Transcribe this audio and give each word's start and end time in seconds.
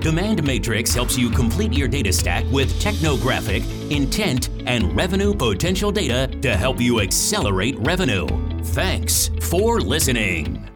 Demand 0.00 0.42
Matrix 0.42 0.94
helps 0.94 1.18
you 1.18 1.28
complete 1.28 1.74
your 1.74 1.86
data 1.86 2.10
stack 2.10 2.46
with 2.50 2.72
technographic, 2.80 3.62
intent, 3.90 4.48
and 4.64 4.96
revenue 4.96 5.34
potential 5.34 5.92
data 5.92 6.26
to 6.40 6.56
help 6.56 6.80
you 6.80 7.00
accelerate 7.00 7.76
revenue. 7.80 8.26
Thanks 8.62 9.30
for 9.42 9.78
listening. 9.78 10.66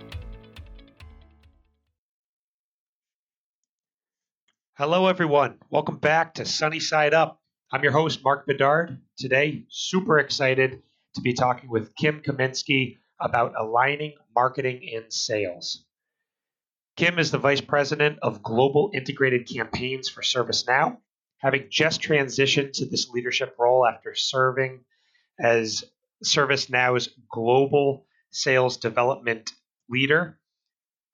Hello, 4.77 5.07
everyone. 5.07 5.59
Welcome 5.71 5.97
back 5.97 6.35
to 6.35 6.45
Sunny 6.45 6.81
Side 6.81 7.15
Up. 7.15 7.41
I'm 7.73 7.83
your 7.83 7.93
host, 7.93 8.21
Mark 8.23 8.47
Bedard. 8.47 9.01
Today, 9.17 9.65
super 9.71 10.19
excited 10.19 10.83
to 11.15 11.21
be 11.23 11.33
talking 11.33 11.71
with 11.71 11.95
Kim 11.97 12.21
Kaminsky 12.21 12.99
about 13.19 13.55
aligning 13.59 14.15
marketing 14.35 14.87
and 14.95 15.11
sales. 15.11 15.87
Kim 16.97 17.19
is 17.19 17.33
the 17.33 17.39
Vice 17.39 17.61
President 17.61 18.21
of 18.23 18.43
Global 18.43 18.93
Integrated 18.95 19.49
Campaigns 19.49 20.09
for 20.09 20.23
ServiceNow, 20.23 20.99
having 21.39 21.67
just 21.69 22.01
transitioned 22.01 22.75
to 22.75 22.87
this 22.87 23.09
leadership 23.09 23.57
role 23.59 23.85
after 23.85 24.15
serving 24.15 24.85
as 25.41 25.83
ServiceNow's 26.25 27.09
Global 27.29 28.07
Sales 28.31 28.77
Development 28.77 29.51
Leader 29.91 30.39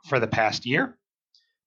for 0.07 0.21
the 0.21 0.27
past 0.27 0.67
year. 0.67 0.99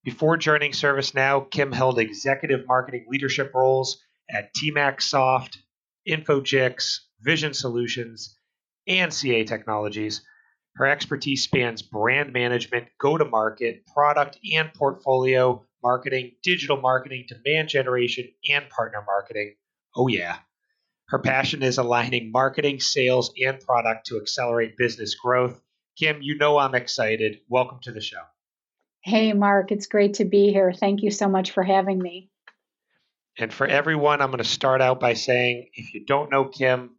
Before 0.03 0.37
joining 0.37 0.73
ServiceNow, 0.73 1.49
Kim 1.49 1.71
held 1.71 1.97
executive 1.97 2.67
marketing 2.67 3.05
leadership 3.09 3.51
roles 3.55 3.99
at 4.29 4.53
TmaxSoft, 4.53 5.57
Infogix, 6.07 6.99
Vision 7.19 7.55
Solutions, 7.55 8.37
and 8.85 9.11
CA 9.11 9.43
Technologies. 9.43 10.21
Her 10.75 10.87
expertise 10.87 11.43
spans 11.43 11.83
brand 11.83 12.33
management, 12.33 12.87
go 12.99 13.17
to 13.17 13.25
market, 13.25 13.85
product 13.85 14.39
and 14.51 14.73
portfolio 14.73 15.63
marketing, 15.83 16.31
digital 16.41 16.77
marketing, 16.77 17.25
demand 17.27 17.69
generation, 17.69 18.29
and 18.49 18.67
partner 18.69 19.03
marketing. 19.05 19.53
Oh, 19.95 20.07
yeah. 20.07 20.37
Her 21.09 21.19
passion 21.19 21.61
is 21.61 21.77
aligning 21.77 22.31
marketing, 22.31 22.79
sales, 22.79 23.31
and 23.39 23.59
product 23.59 24.07
to 24.07 24.17
accelerate 24.17 24.77
business 24.77 25.13
growth. 25.13 25.61
Kim, 25.99 26.23
you 26.23 26.37
know 26.37 26.57
I'm 26.57 26.73
excited. 26.73 27.41
Welcome 27.47 27.79
to 27.83 27.91
the 27.91 28.01
show. 28.01 28.23
Hey, 29.01 29.33
Mark, 29.33 29.71
it's 29.71 29.85
great 29.85 30.15
to 30.15 30.25
be 30.25 30.51
here. 30.51 30.73
Thank 30.73 31.03
you 31.03 31.11
so 31.11 31.27
much 31.27 31.51
for 31.51 31.61
having 31.61 31.99
me. 31.99 32.31
And 33.37 33.53
for 33.53 33.67
everyone, 33.67 34.21
I'm 34.21 34.29
going 34.29 34.39
to 34.39 34.43
start 34.43 34.81
out 34.81 34.99
by 34.99 35.13
saying 35.13 35.69
if 35.75 35.93
you 35.93 36.05
don't 36.05 36.31
know 36.31 36.45
Kim, 36.45 36.91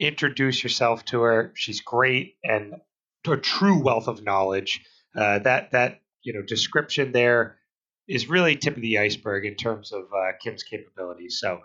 introduce 0.00 0.62
yourself 0.62 1.04
to 1.06 1.20
her. 1.22 1.52
She's 1.54 1.82
great 1.82 2.36
and 2.42 2.74
a 3.28 3.36
true 3.36 3.82
wealth 3.82 4.08
of 4.08 4.24
knowledge. 4.24 4.80
Uh, 5.14 5.40
that 5.40 5.72
that 5.72 6.00
you 6.22 6.32
know 6.32 6.42
description 6.42 7.12
there 7.12 7.58
is 8.08 8.28
really 8.28 8.56
tip 8.56 8.76
of 8.76 8.82
the 8.82 8.98
iceberg 8.98 9.44
in 9.44 9.54
terms 9.54 9.92
of 9.92 10.04
uh, 10.04 10.32
Kim's 10.42 10.62
capabilities. 10.62 11.38
So. 11.40 11.60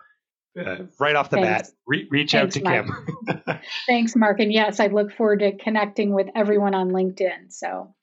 Uh, 0.58 0.86
right 1.02 1.18
off 1.18 1.30
the 1.30 1.36
Thanks. 1.36 1.68
bat, 1.68 1.76
re- 1.86 2.08
reach 2.10 2.32
Thanks, 2.32 2.56
out 2.56 2.60
to 2.62 2.64
Mark. 2.64 3.10
Kim. 3.28 3.60
Thanks, 3.88 4.16
Mark. 4.16 4.40
And 4.40 4.54
yes, 4.54 4.80
I 4.80 4.88
look 4.88 5.12
forward 5.12 5.40
to 5.40 5.58
connecting 5.58 6.14
with 6.14 6.28
everyone 6.34 6.74
on 6.74 6.92
LinkedIn. 6.92 7.52
So 7.52 7.94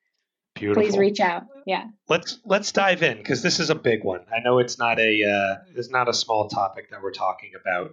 Beautiful. 0.55 0.83
please 0.83 0.99
reach 0.99 1.19
out. 1.19 1.45
Yeah. 1.67 1.85
let's 2.11 2.41
let's 2.45 2.73
dive 2.73 3.03
in 3.03 3.17
because 3.17 3.43
this 3.43 3.59
is 3.59 3.71
a 3.71 3.75
big 3.75 4.05
one. 4.05 4.21
I 4.31 4.41
know 4.41 4.59
it's 4.59 4.79
not 4.79 5.01
a 5.01 5.25
uh, 5.25 5.65
it's 5.75 5.89
not 5.89 6.11
a 6.11 6.13
small 6.13 6.49
topic 6.49 6.91
that 6.91 7.03
we're 7.03 7.13
talking 7.13 7.53
about. 7.59 7.93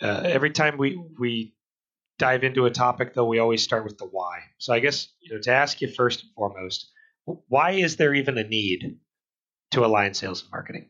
Uh, 0.00 0.22
every 0.24 0.50
time 0.50 0.78
we 0.78 1.00
we 1.20 1.54
dive 2.22 2.44
into 2.44 2.66
a 2.66 2.70
topic, 2.70 3.14
though, 3.14 3.26
we 3.26 3.40
always 3.40 3.64
start 3.64 3.82
with 3.82 3.98
the 3.98 4.04
why. 4.04 4.38
So 4.58 4.72
I 4.72 4.78
guess 4.78 5.08
you 5.20 5.34
know 5.34 5.40
to 5.40 5.50
ask 5.52 5.80
you 5.80 5.88
first 5.88 6.22
and 6.22 6.30
foremost, 6.36 6.88
why 7.24 7.72
is 7.72 7.96
there 7.96 8.14
even 8.14 8.38
a 8.38 8.44
need 8.44 8.98
to 9.72 9.84
align 9.84 10.14
sales 10.14 10.42
and 10.42 10.50
marketing? 10.52 10.88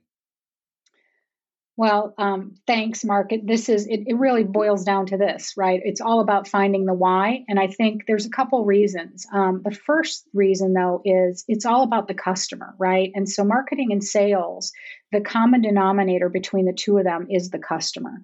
Well, 1.74 2.12
um, 2.18 2.56
thanks, 2.66 3.02
Mark. 3.02 3.32
It, 3.32 3.46
this 3.46 3.70
is 3.70 3.86
it, 3.86 4.02
it. 4.06 4.14
Really 4.14 4.44
boils 4.44 4.84
down 4.84 5.06
to 5.06 5.16
this, 5.16 5.54
right? 5.56 5.80
It's 5.82 6.02
all 6.02 6.20
about 6.20 6.48
finding 6.48 6.84
the 6.84 6.92
why, 6.92 7.44
and 7.48 7.58
I 7.58 7.68
think 7.68 8.02
there's 8.06 8.26
a 8.26 8.30
couple 8.30 8.66
reasons. 8.66 9.26
Um, 9.32 9.62
the 9.64 9.74
first 9.74 10.28
reason, 10.34 10.74
though, 10.74 11.00
is 11.02 11.46
it's 11.48 11.64
all 11.64 11.82
about 11.82 12.08
the 12.08 12.14
customer, 12.14 12.74
right? 12.78 13.10
And 13.14 13.26
so, 13.26 13.42
marketing 13.42 13.88
and 13.90 14.04
sales, 14.04 14.70
the 15.12 15.22
common 15.22 15.62
denominator 15.62 16.28
between 16.28 16.66
the 16.66 16.74
two 16.74 16.98
of 16.98 17.04
them 17.04 17.28
is 17.30 17.48
the 17.48 17.58
customer. 17.58 18.22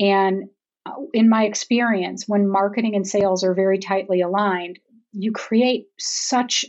And 0.00 0.44
in 1.12 1.28
my 1.28 1.44
experience, 1.44 2.24
when 2.26 2.48
marketing 2.48 2.94
and 2.94 3.06
sales 3.06 3.44
are 3.44 3.54
very 3.54 3.78
tightly 3.78 4.20
aligned, 4.20 4.78
you 5.12 5.32
create 5.32 5.86
such 5.98 6.64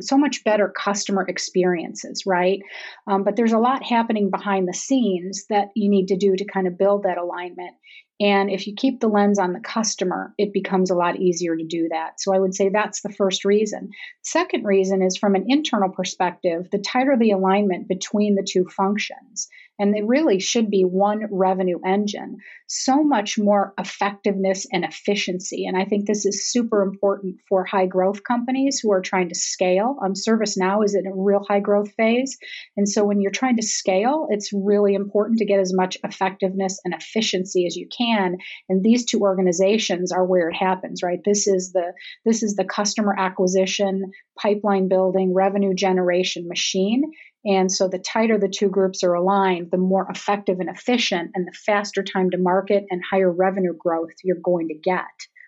so 0.00 0.16
much 0.16 0.44
better 0.44 0.68
customer 0.68 1.24
experiences, 1.26 2.24
right? 2.26 2.60
Um, 3.06 3.24
but 3.24 3.36
there's 3.36 3.52
a 3.52 3.58
lot 3.58 3.82
happening 3.82 4.30
behind 4.30 4.68
the 4.68 4.74
scenes 4.74 5.46
that 5.50 5.68
you 5.74 5.90
need 5.90 6.08
to 6.08 6.16
do 6.16 6.36
to 6.36 6.44
kind 6.44 6.66
of 6.66 6.78
build 6.78 7.02
that 7.02 7.18
alignment. 7.18 7.74
And 8.20 8.50
if 8.50 8.66
you 8.66 8.74
keep 8.76 9.00
the 9.00 9.08
lens 9.08 9.38
on 9.38 9.52
the 9.52 9.60
customer, 9.60 10.34
it 10.38 10.52
becomes 10.52 10.90
a 10.90 10.96
lot 10.96 11.20
easier 11.20 11.56
to 11.56 11.64
do 11.64 11.88
that. 11.90 12.20
So 12.20 12.34
I 12.34 12.38
would 12.38 12.54
say 12.54 12.68
that's 12.68 13.02
the 13.02 13.12
first 13.12 13.44
reason. 13.44 13.90
Second 14.22 14.64
reason 14.64 15.02
is 15.02 15.16
from 15.16 15.36
an 15.36 15.44
internal 15.46 15.88
perspective, 15.88 16.68
the 16.72 16.78
tighter 16.78 17.16
the 17.18 17.30
alignment 17.30 17.88
between 17.88 18.34
the 18.34 18.46
two 18.48 18.66
functions, 18.76 19.48
and 19.78 19.94
they 19.94 20.02
really 20.02 20.40
should 20.40 20.70
be 20.70 20.82
one 20.82 21.26
revenue 21.30 21.78
engine, 21.84 22.38
so 22.66 23.02
much 23.02 23.38
more 23.38 23.74
effectiveness 23.78 24.66
and 24.72 24.84
efficiency. 24.84 25.66
And 25.66 25.76
I 25.76 25.84
think 25.84 26.06
this 26.06 26.26
is 26.26 26.50
super 26.50 26.82
important 26.82 27.36
for 27.48 27.64
high 27.64 27.86
growth 27.86 28.24
companies 28.24 28.80
who 28.80 28.92
are 28.92 29.00
trying 29.00 29.28
to 29.28 29.34
scale. 29.34 29.96
Um, 30.02 30.14
ServiceNow 30.14 30.84
is 30.84 30.94
in 30.94 31.06
a 31.06 31.14
real 31.14 31.44
high 31.48 31.60
growth 31.60 31.92
phase. 31.92 32.38
And 32.76 32.88
so 32.88 33.04
when 33.04 33.20
you're 33.20 33.30
trying 33.30 33.56
to 33.56 33.62
scale, 33.62 34.26
it's 34.30 34.52
really 34.52 34.94
important 34.94 35.38
to 35.38 35.46
get 35.46 35.60
as 35.60 35.72
much 35.74 35.96
effectiveness 36.04 36.80
and 36.84 36.94
efficiency 36.94 37.66
as 37.66 37.76
you 37.76 37.88
can. 37.96 38.36
And 38.68 38.82
these 38.82 39.04
two 39.04 39.20
organizations 39.20 40.12
are 40.12 40.24
where 40.24 40.48
it 40.48 40.56
happens, 40.56 41.02
right? 41.02 41.20
This 41.24 41.46
is 41.46 41.72
the 41.72 41.92
this 42.24 42.42
is 42.42 42.54
the 42.56 42.64
customer 42.64 43.14
acquisition, 43.16 44.10
pipeline 44.40 44.88
building, 44.88 45.34
revenue 45.34 45.74
generation 45.74 46.48
machine. 46.48 47.02
And 47.44 47.70
so 47.70 47.88
the 47.88 47.98
tighter 48.00 48.36
the 48.38 48.48
two 48.54 48.68
groups 48.68 49.04
are 49.04 49.14
aligned, 49.14 49.70
the 49.70 49.76
more 49.78 50.06
effective 50.10 50.58
and 50.60 50.68
efficient 50.68 51.30
and 51.34 51.46
the 51.46 51.52
faster 51.52 52.02
time 52.02 52.30
to 52.30 52.38
market 52.38 52.84
and 52.90 53.00
higher 53.08 53.30
revenue 53.30 53.74
growth 53.78 54.12
you're 54.24 54.36
going 54.42 54.68
to 54.68 54.74
get 54.74 55.04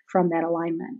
from 0.07 0.29
that 0.29 0.43
alignment. 0.43 0.99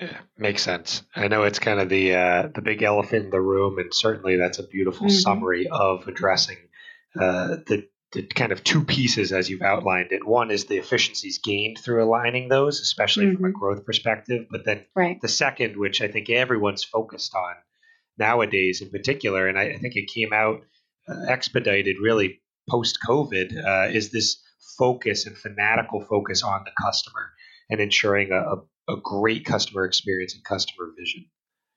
Yeah, 0.00 0.16
Makes 0.36 0.62
sense. 0.62 1.02
I 1.16 1.26
know 1.28 1.42
it's 1.42 1.58
kind 1.58 1.80
of 1.80 1.88
the 1.88 2.14
uh, 2.14 2.48
the 2.54 2.62
big 2.62 2.82
elephant 2.82 3.24
in 3.26 3.30
the 3.30 3.40
room, 3.40 3.78
and 3.78 3.92
certainly 3.92 4.36
that's 4.36 4.58
a 4.60 4.66
beautiful 4.66 5.06
Mhm. 5.08 5.10
summary 5.10 5.66
of 5.68 6.06
addressing 6.06 6.56
uh, 7.18 7.56
the 7.66 7.88
the 8.12 8.22
kind 8.22 8.52
of 8.52 8.62
two 8.64 8.84
pieces 8.84 9.32
as 9.32 9.50
you've 9.50 9.60
outlined 9.62 10.12
it. 10.12 10.26
One 10.26 10.50
is 10.50 10.64
the 10.66 10.78
efficiencies 10.78 11.38
gained 11.38 11.78
through 11.78 12.02
aligning 12.04 12.48
those, 12.48 12.80
especially 12.80 13.34
from 13.34 13.44
a 13.44 13.50
growth 13.50 13.84
perspective, 13.84 14.46
but 14.50 14.64
then 14.64 14.86
Right. 14.94 15.20
the 15.20 15.28
second, 15.28 15.76
which 15.76 16.00
I 16.00 16.08
think 16.08 16.30
everyone's 16.30 16.84
focused 16.84 17.34
on 17.34 17.54
nowadays 18.18 18.80
in 18.82 18.90
particular, 18.90 19.46
and 19.48 19.58
I, 19.58 19.64
I 19.64 19.78
think 19.78 19.96
it 19.96 20.10
came 20.12 20.32
out 20.32 20.60
uh, 21.08 21.24
expedited 21.28 21.96
really 22.02 22.40
post 22.68 22.98
COVID, 23.06 23.64
uh, 23.64 23.90
is 23.90 24.10
this 24.10 24.42
focus 24.78 25.26
and 25.26 25.36
fanatical 25.36 26.00
focus 26.04 26.42
on 26.42 26.64
the 26.64 26.70
customer 26.80 27.32
and 27.70 27.80
ensuring 27.80 28.30
a, 28.32 28.92
a, 28.92 28.94
a 28.94 29.00
great 29.02 29.44
customer 29.44 29.84
experience 29.84 30.34
and 30.34 30.44
customer 30.44 30.90
vision. 30.98 31.26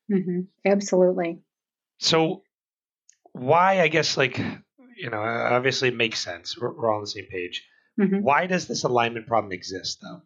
hmm 0.10 0.42
Absolutely. 0.66 1.40
So, 2.00 2.44
why, 3.34 3.82
I 3.82 3.88
guess, 3.88 4.18
like, 4.18 4.38
you 4.96 5.10
know, 5.10 5.22
obviously 5.22 5.90
it 5.90 5.96
makes 5.96 6.20
sense. 6.20 6.58
We're, 6.60 6.74
we're 6.74 6.90
all 6.90 6.98
on 6.98 7.04
the 7.04 7.08
same 7.08 7.28
page. 7.28 7.66
hmm 8.00 8.20
Why 8.22 8.48
does 8.48 8.68
this 8.68 8.84
alignment 8.84 9.28
problem 9.28 9.52
exist, 9.54 10.00
though? 10.02 10.22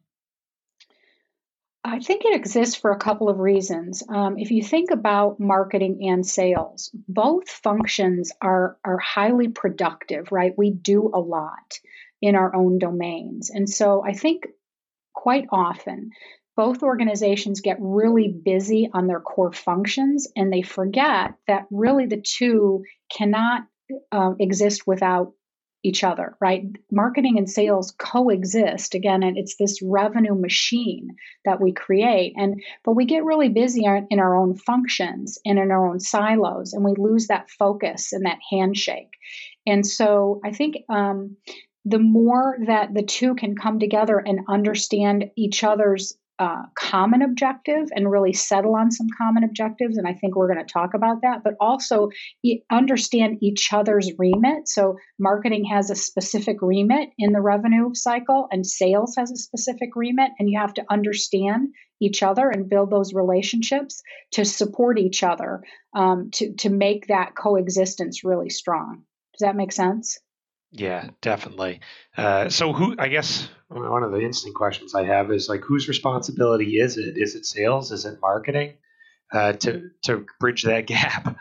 I 1.87 1.99
think 1.99 2.25
it 2.25 2.35
exists 2.35 2.75
for 2.75 2.91
a 2.91 2.97
couple 2.97 3.29
of 3.29 3.39
reasons. 3.39 4.01
Um, 4.09 4.39
if 4.39 4.49
you 4.49 4.63
think 4.63 4.89
about 4.89 5.39
marketing 5.39 5.99
and 6.09 6.25
sales, 6.25 6.89
both 7.07 7.47
functions 7.47 8.31
are, 8.41 8.77
are 8.83 8.97
highly 8.97 9.49
productive, 9.49 10.31
right? 10.31 10.57
We 10.57 10.71
do 10.71 11.11
a 11.13 11.19
lot 11.19 11.79
in 12.23 12.35
our 12.35 12.55
own 12.55 12.79
domains. 12.79 13.51
And 13.51 13.69
so 13.69 14.03
I 14.03 14.13
think 14.13 14.47
quite 15.13 15.45
often 15.51 16.09
both 16.55 16.81
organizations 16.81 17.61
get 17.61 17.77
really 17.79 18.29
busy 18.29 18.89
on 18.91 19.05
their 19.05 19.19
core 19.19 19.53
functions 19.53 20.27
and 20.35 20.51
they 20.51 20.63
forget 20.63 21.35
that 21.47 21.67
really 21.69 22.07
the 22.07 22.21
two 22.21 22.83
cannot 23.15 23.63
um, 24.11 24.37
exist 24.39 24.87
without 24.87 25.33
each 25.85 26.03
other, 26.03 26.35
right? 26.41 26.63
Marketing 26.91 27.37
and 27.37 27.49
sales 27.49 27.93
coexist 27.97 28.95
again, 28.95 29.21
and 29.23 29.37
it's 29.37 29.55
this 29.55 29.81
revenue 29.81 30.35
machine 30.35 31.15
that 31.45 31.61
we 31.61 31.71
create. 31.71 32.33
And 32.35 32.61
but 32.83 32.93
we 32.93 33.05
get 33.05 33.23
really 33.23 33.49
busy 33.49 33.85
in 33.85 34.19
our 34.19 34.35
own 34.35 34.55
functions 34.55 35.37
and 35.45 35.59
in 35.59 35.71
our 35.71 35.87
own 35.87 35.99
silos, 35.99 36.73
and 36.73 36.83
we 36.83 36.93
lose 36.97 37.27
that 37.27 37.49
focus 37.49 38.13
and 38.13 38.25
that 38.25 38.39
handshake. 38.49 39.11
And 39.67 39.85
so 39.85 40.41
I 40.43 40.51
think 40.51 40.77
um, 40.89 41.37
the 41.85 41.99
more 41.99 42.57
that 42.65 42.93
the 42.93 43.03
two 43.03 43.35
can 43.35 43.55
come 43.55 43.79
together 43.79 44.17
and 44.17 44.41
understand 44.49 45.31
each 45.35 45.63
other's 45.63 46.17
uh, 46.37 46.63
common 46.77 47.21
objective 47.21 47.87
and 47.95 48.11
really 48.11 48.33
settle 48.33 48.75
on 48.75 48.91
some 48.91 49.07
common 49.17 49.43
objectives. 49.43 49.97
And 49.97 50.07
I 50.07 50.13
think 50.13 50.35
we're 50.35 50.53
going 50.53 50.65
to 50.65 50.71
talk 50.71 50.93
about 50.93 51.21
that, 51.21 51.43
but 51.43 51.53
also 51.59 52.09
e- 52.43 52.61
understand 52.69 53.37
each 53.41 53.71
other's 53.71 54.11
remit. 54.17 54.67
So, 54.67 54.97
marketing 55.17 55.65
has 55.65 55.89
a 55.89 55.95
specific 55.95 56.57
remit 56.61 57.09
in 57.17 57.31
the 57.31 57.41
revenue 57.41 57.93
cycle, 57.93 58.47
and 58.51 58.65
sales 58.65 59.15
has 59.17 59.31
a 59.31 59.37
specific 59.37 59.95
remit. 59.95 60.31
And 60.37 60.49
you 60.49 60.59
have 60.59 60.73
to 60.73 60.85
understand 60.89 61.69
each 62.01 62.21
other 62.21 62.49
and 62.49 62.69
build 62.69 62.91
those 62.91 63.13
relationships 63.13 64.01
to 64.31 64.43
support 64.43 64.99
each 64.99 65.23
other 65.23 65.63
um, 65.95 66.31
to, 66.33 66.53
to 66.55 66.69
make 66.69 67.07
that 67.07 67.35
coexistence 67.35 68.25
really 68.25 68.49
strong. 68.49 69.03
Does 69.33 69.47
that 69.47 69.55
make 69.55 69.71
sense? 69.71 70.19
Yeah, 70.77 71.09
definitely. 71.21 71.79
Uh, 72.17 72.49
so, 72.49 72.73
who? 72.73 72.95
I 72.99 73.07
guess 73.07 73.47
one 73.69 74.03
of 74.03 74.11
the 74.11 74.19
instant 74.19 74.55
questions 74.55 74.93
I 74.93 75.05
have 75.05 75.31
is 75.31 75.47
like, 75.47 75.61
whose 75.61 75.87
responsibility 75.87 76.75
is 76.75 76.97
it? 76.97 77.15
Is 77.17 77.35
it 77.35 77.45
sales? 77.45 77.93
Is 77.93 78.03
it 78.03 78.19
marketing 78.21 78.73
uh, 79.31 79.53
to 79.53 79.89
to 80.03 80.25
bridge 80.39 80.63
that 80.63 80.81
gap? 80.87 81.37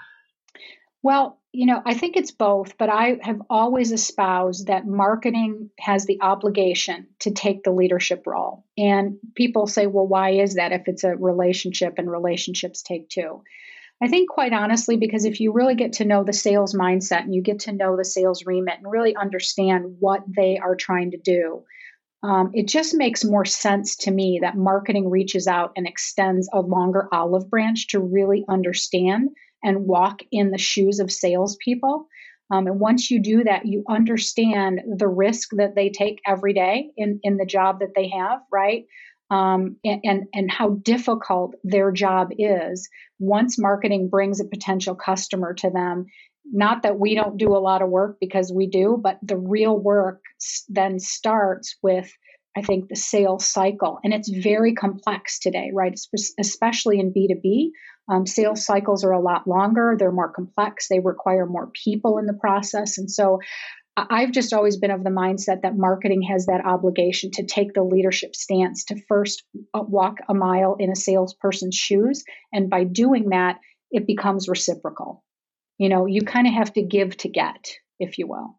Well, 1.03 1.41
you 1.53 1.67
know, 1.67 1.83
I 1.85 1.95
think 1.95 2.17
it's 2.17 2.31
both, 2.31 2.79
but 2.79 2.89
I 2.89 3.19
have 3.23 3.43
always 3.51 3.93
espoused 3.93 4.69
that 4.69 4.87
marketing 4.87 5.71
has 5.79 6.07
the 6.07 6.23
obligation 6.23 7.09
to 7.21 7.33
take 7.33 7.63
the 7.63 7.73
leadership 7.73 8.27
role. 8.27 8.65
And 8.79 9.19
people 9.35 9.67
say, 9.67 9.87
well, 9.87 10.07
why 10.07 10.31
is 10.31 10.55
that 10.55 10.73
if 10.73 10.83
it's 10.87 11.05
a 11.05 11.15
relationship 11.15 11.95
and 11.99 12.11
relationships 12.11 12.83
take 12.83 13.09
two? 13.09 13.43
I 14.03 14.09
think, 14.09 14.29
quite 14.29 14.53
honestly, 14.53 14.97
because 14.97 15.25
if 15.25 15.41
you 15.41 15.53
really 15.53 15.77
get 15.77 15.95
to 15.95 16.05
know 16.05 16.25
the 16.25 16.33
sales 16.33 16.75
mindset 16.75 17.23
and 17.23 17.35
you 17.35 17.43
get 17.43 17.61
to 17.61 17.73
know 17.73 17.97
the 17.97 18.05
sales 18.05 18.45
remit 18.45 18.79
and 18.79 18.91
really 18.91 19.17
understand 19.17 19.97
what 20.01 20.23
they 20.27 20.59
are 20.59 20.77
trying 20.77 21.13
to 21.13 21.17
do, 21.17 21.65
um, 22.23 22.51
it 22.55 22.69
just 22.69 22.95
makes 22.95 23.25
more 23.25 23.45
sense 23.45 23.97
to 23.97 24.11
me 24.11 24.41
that 24.43 24.57
marketing 24.57 25.11
reaches 25.11 25.47
out 25.47 25.73
and 25.77 25.87
extends 25.87 26.49
a 26.53 26.61
longer 26.61 27.09
olive 27.13 27.51
branch 27.51 27.89
to 27.89 28.01
really 28.01 28.45
understand 28.49 29.31
and 29.63 29.87
walk 29.87 30.23
in 30.33 30.51
the 30.51 30.59
shoes 30.59 31.01
of 31.01 31.13
salespeople. 31.13 32.09
Um, 32.51 32.67
and 32.67 32.81
once 32.81 33.11
you 33.11 33.21
do 33.21 33.45
that, 33.45 33.67
you 33.67 33.85
understand 33.89 34.81
the 34.97 35.09
risk 35.09 35.51
that 35.57 35.75
they 35.75 35.91
take 35.91 36.21
every 36.27 36.53
day 36.53 36.91
in, 36.97 37.21
in 37.23 37.37
the 37.37 37.47
job 37.47 37.81
that 37.81 37.95
they 37.95 38.09
have, 38.09 38.41
right? 38.53 38.85
Um, 39.35 39.77
and, 39.85 40.29
and 40.33 40.51
how 40.51 40.71
difficult 40.83 41.55
their 41.65 41.91
job 41.91 42.29
is 42.39 42.89
once 43.19 43.59
marketing 43.59 44.09
brings 44.09 44.41
a 44.41 44.45
potential 44.45 44.95
customer 44.95 45.55
to 45.55 45.71
them. 45.71 46.07
Not 46.53 46.83
that 46.83 47.01
we 47.01 47.15
don't 47.15 47.37
do 47.37 47.57
a 47.57 47.59
lot 47.59 47.83
of 47.83 47.89
work 47.89 48.19
because 48.21 48.53
we 48.55 48.69
do, 48.69 48.99
but 49.03 49.19
the 49.23 49.37
real 49.37 49.77
work 49.77 50.23
then 50.69 51.01
starts 51.01 51.77
with, 51.83 52.13
I 52.57 52.63
think, 52.63 52.89
the 52.89 52.97
sales 52.97 53.45
cycle. 53.47 53.99
And 54.05 54.15
it's 54.15 54.29
very 54.29 54.75
complex 54.75 55.41
today, 55.41 55.71
right? 55.75 55.99
Especially 56.39 57.01
in 57.01 57.13
B2B. 57.13 57.71
Um, 58.09 58.27
sales 58.27 58.65
cycles 58.65 59.03
are 59.03 59.13
a 59.13 59.21
lot 59.21 59.49
longer, 59.49 59.97
they're 59.99 60.13
more 60.13 60.31
complex, 60.31 60.89
they 60.89 61.01
require 61.01 61.47
more 61.47 61.71
people 61.85 62.19
in 62.19 62.27
the 62.27 62.35
process. 62.35 62.99
And 62.99 63.11
so 63.11 63.41
I've 63.97 64.33
just 64.33 64.53
always 64.53 64.77
been 64.77 64.91
of 64.91 65.05
the 65.05 65.11
mindset 65.11 65.63
that 65.63 65.77
marketing 65.77 66.23
has 66.23 66.47
that 66.47 66.65
obligation 66.65 67.31
to 67.33 67.47
take 67.47 67.75
the 67.75 67.85
leadership 67.85 68.35
stance 68.35 68.87
to 68.87 69.01
first 69.09 69.45
uh, 69.73 69.83
walk 69.87 70.17
a 70.29 70.35
mile 70.35 70.77
in 70.81 70.91
a 70.91 70.97
salesperson's 70.97 71.77
shoes. 71.77 72.25
And 72.53 72.69
by 72.69 72.85
doing 72.85 73.29
that, 73.29 73.61
it 73.93 74.07
becomes 74.07 74.49
reciprocal. 74.49 75.23
You 75.79 75.89
know, 75.89 76.07
you 76.07 76.23
kind 76.23 76.49
of 76.49 76.55
have 76.55 76.73
to 76.73 76.83
give 76.83 77.17
to 77.19 77.29
get, 77.29 77.71
if 78.01 78.19
you 78.19 78.27
will. 78.27 78.59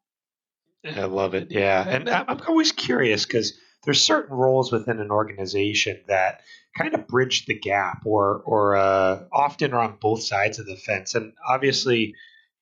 I 0.85 1.05
love 1.05 1.33
it. 1.33 1.51
Yeah. 1.51 1.85
And 1.85 2.09
I'm 2.09 2.41
always 2.47 2.71
curious 2.71 3.25
because 3.25 3.59
there's 3.83 4.01
certain 4.01 4.35
roles 4.35 4.71
within 4.71 4.99
an 4.99 5.11
organization 5.11 6.01
that 6.07 6.41
kind 6.77 6.93
of 6.93 7.07
bridge 7.07 7.45
the 7.45 7.57
gap 7.57 8.03
or, 8.05 8.41
or 8.45 8.75
uh, 8.75 9.23
often 9.33 9.73
are 9.73 9.81
on 9.81 9.97
both 9.99 10.23
sides 10.23 10.59
of 10.59 10.65
the 10.65 10.77
fence. 10.77 11.15
And 11.15 11.33
obviously, 11.47 12.15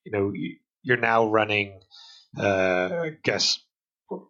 you 0.06 0.12
know, 0.12 0.32
you're 0.82 0.98
now 0.98 1.28
running 1.30 1.80
I 2.38 3.12
guess 3.24 3.60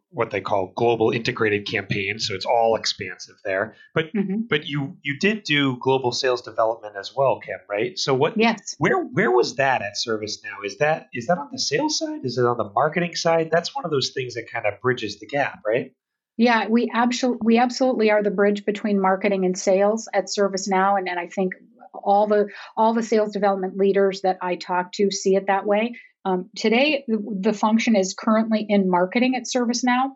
what 0.09 0.31
they 0.31 0.41
call 0.41 0.71
global 0.75 1.11
integrated 1.11 1.67
campaigns. 1.67 2.27
So 2.27 2.35
it's 2.35 2.45
all 2.45 2.75
expansive 2.75 3.35
there. 3.43 3.75
But 3.93 4.13
mm-hmm. 4.13 4.41
but 4.49 4.65
you 4.65 4.97
you 5.01 5.17
did 5.19 5.43
do 5.43 5.77
global 5.77 6.11
sales 6.11 6.41
development 6.41 6.95
as 6.97 7.13
well, 7.15 7.39
Kim, 7.39 7.59
right? 7.69 7.97
So 7.97 8.13
what? 8.13 8.37
Yes. 8.37 8.75
Where 8.77 9.03
where 9.03 9.31
was 9.31 9.55
that 9.55 9.81
at 9.81 9.93
ServiceNow? 9.95 10.65
Is 10.65 10.77
that 10.77 11.07
is 11.13 11.27
that 11.27 11.37
on 11.37 11.49
the 11.51 11.59
sales 11.59 11.97
side? 11.97 12.21
Is 12.23 12.37
it 12.37 12.45
on 12.45 12.57
the 12.57 12.69
marketing 12.69 13.15
side? 13.15 13.49
That's 13.51 13.75
one 13.75 13.85
of 13.85 13.91
those 13.91 14.11
things 14.13 14.35
that 14.35 14.49
kind 14.51 14.65
of 14.65 14.79
bridges 14.81 15.19
the 15.19 15.27
gap, 15.27 15.59
right? 15.65 15.91
Yeah, 16.37 16.67
we 16.67 16.91
absolutely 16.93 17.41
we 17.43 17.57
absolutely 17.57 18.11
are 18.11 18.23
the 18.23 18.31
bridge 18.31 18.65
between 18.65 18.99
marketing 18.99 19.45
and 19.45 19.57
sales 19.57 20.07
at 20.13 20.25
ServiceNow, 20.25 20.97
and, 20.97 21.07
and 21.07 21.19
I 21.19 21.27
think 21.27 21.53
all 21.93 22.27
the 22.27 22.47
all 22.75 22.93
the 22.93 23.03
sales 23.03 23.31
development 23.31 23.77
leaders 23.77 24.21
that 24.21 24.37
I 24.41 24.55
talk 24.55 24.93
to 24.93 25.11
see 25.11 25.35
it 25.35 25.47
that 25.47 25.65
way. 25.65 25.95
Um, 26.25 26.49
today, 26.55 27.05
the 27.07 27.53
function 27.53 27.95
is 27.95 28.13
currently 28.13 28.65
in 28.67 28.89
marketing 28.89 29.35
at 29.35 29.43
ServiceNow. 29.43 30.11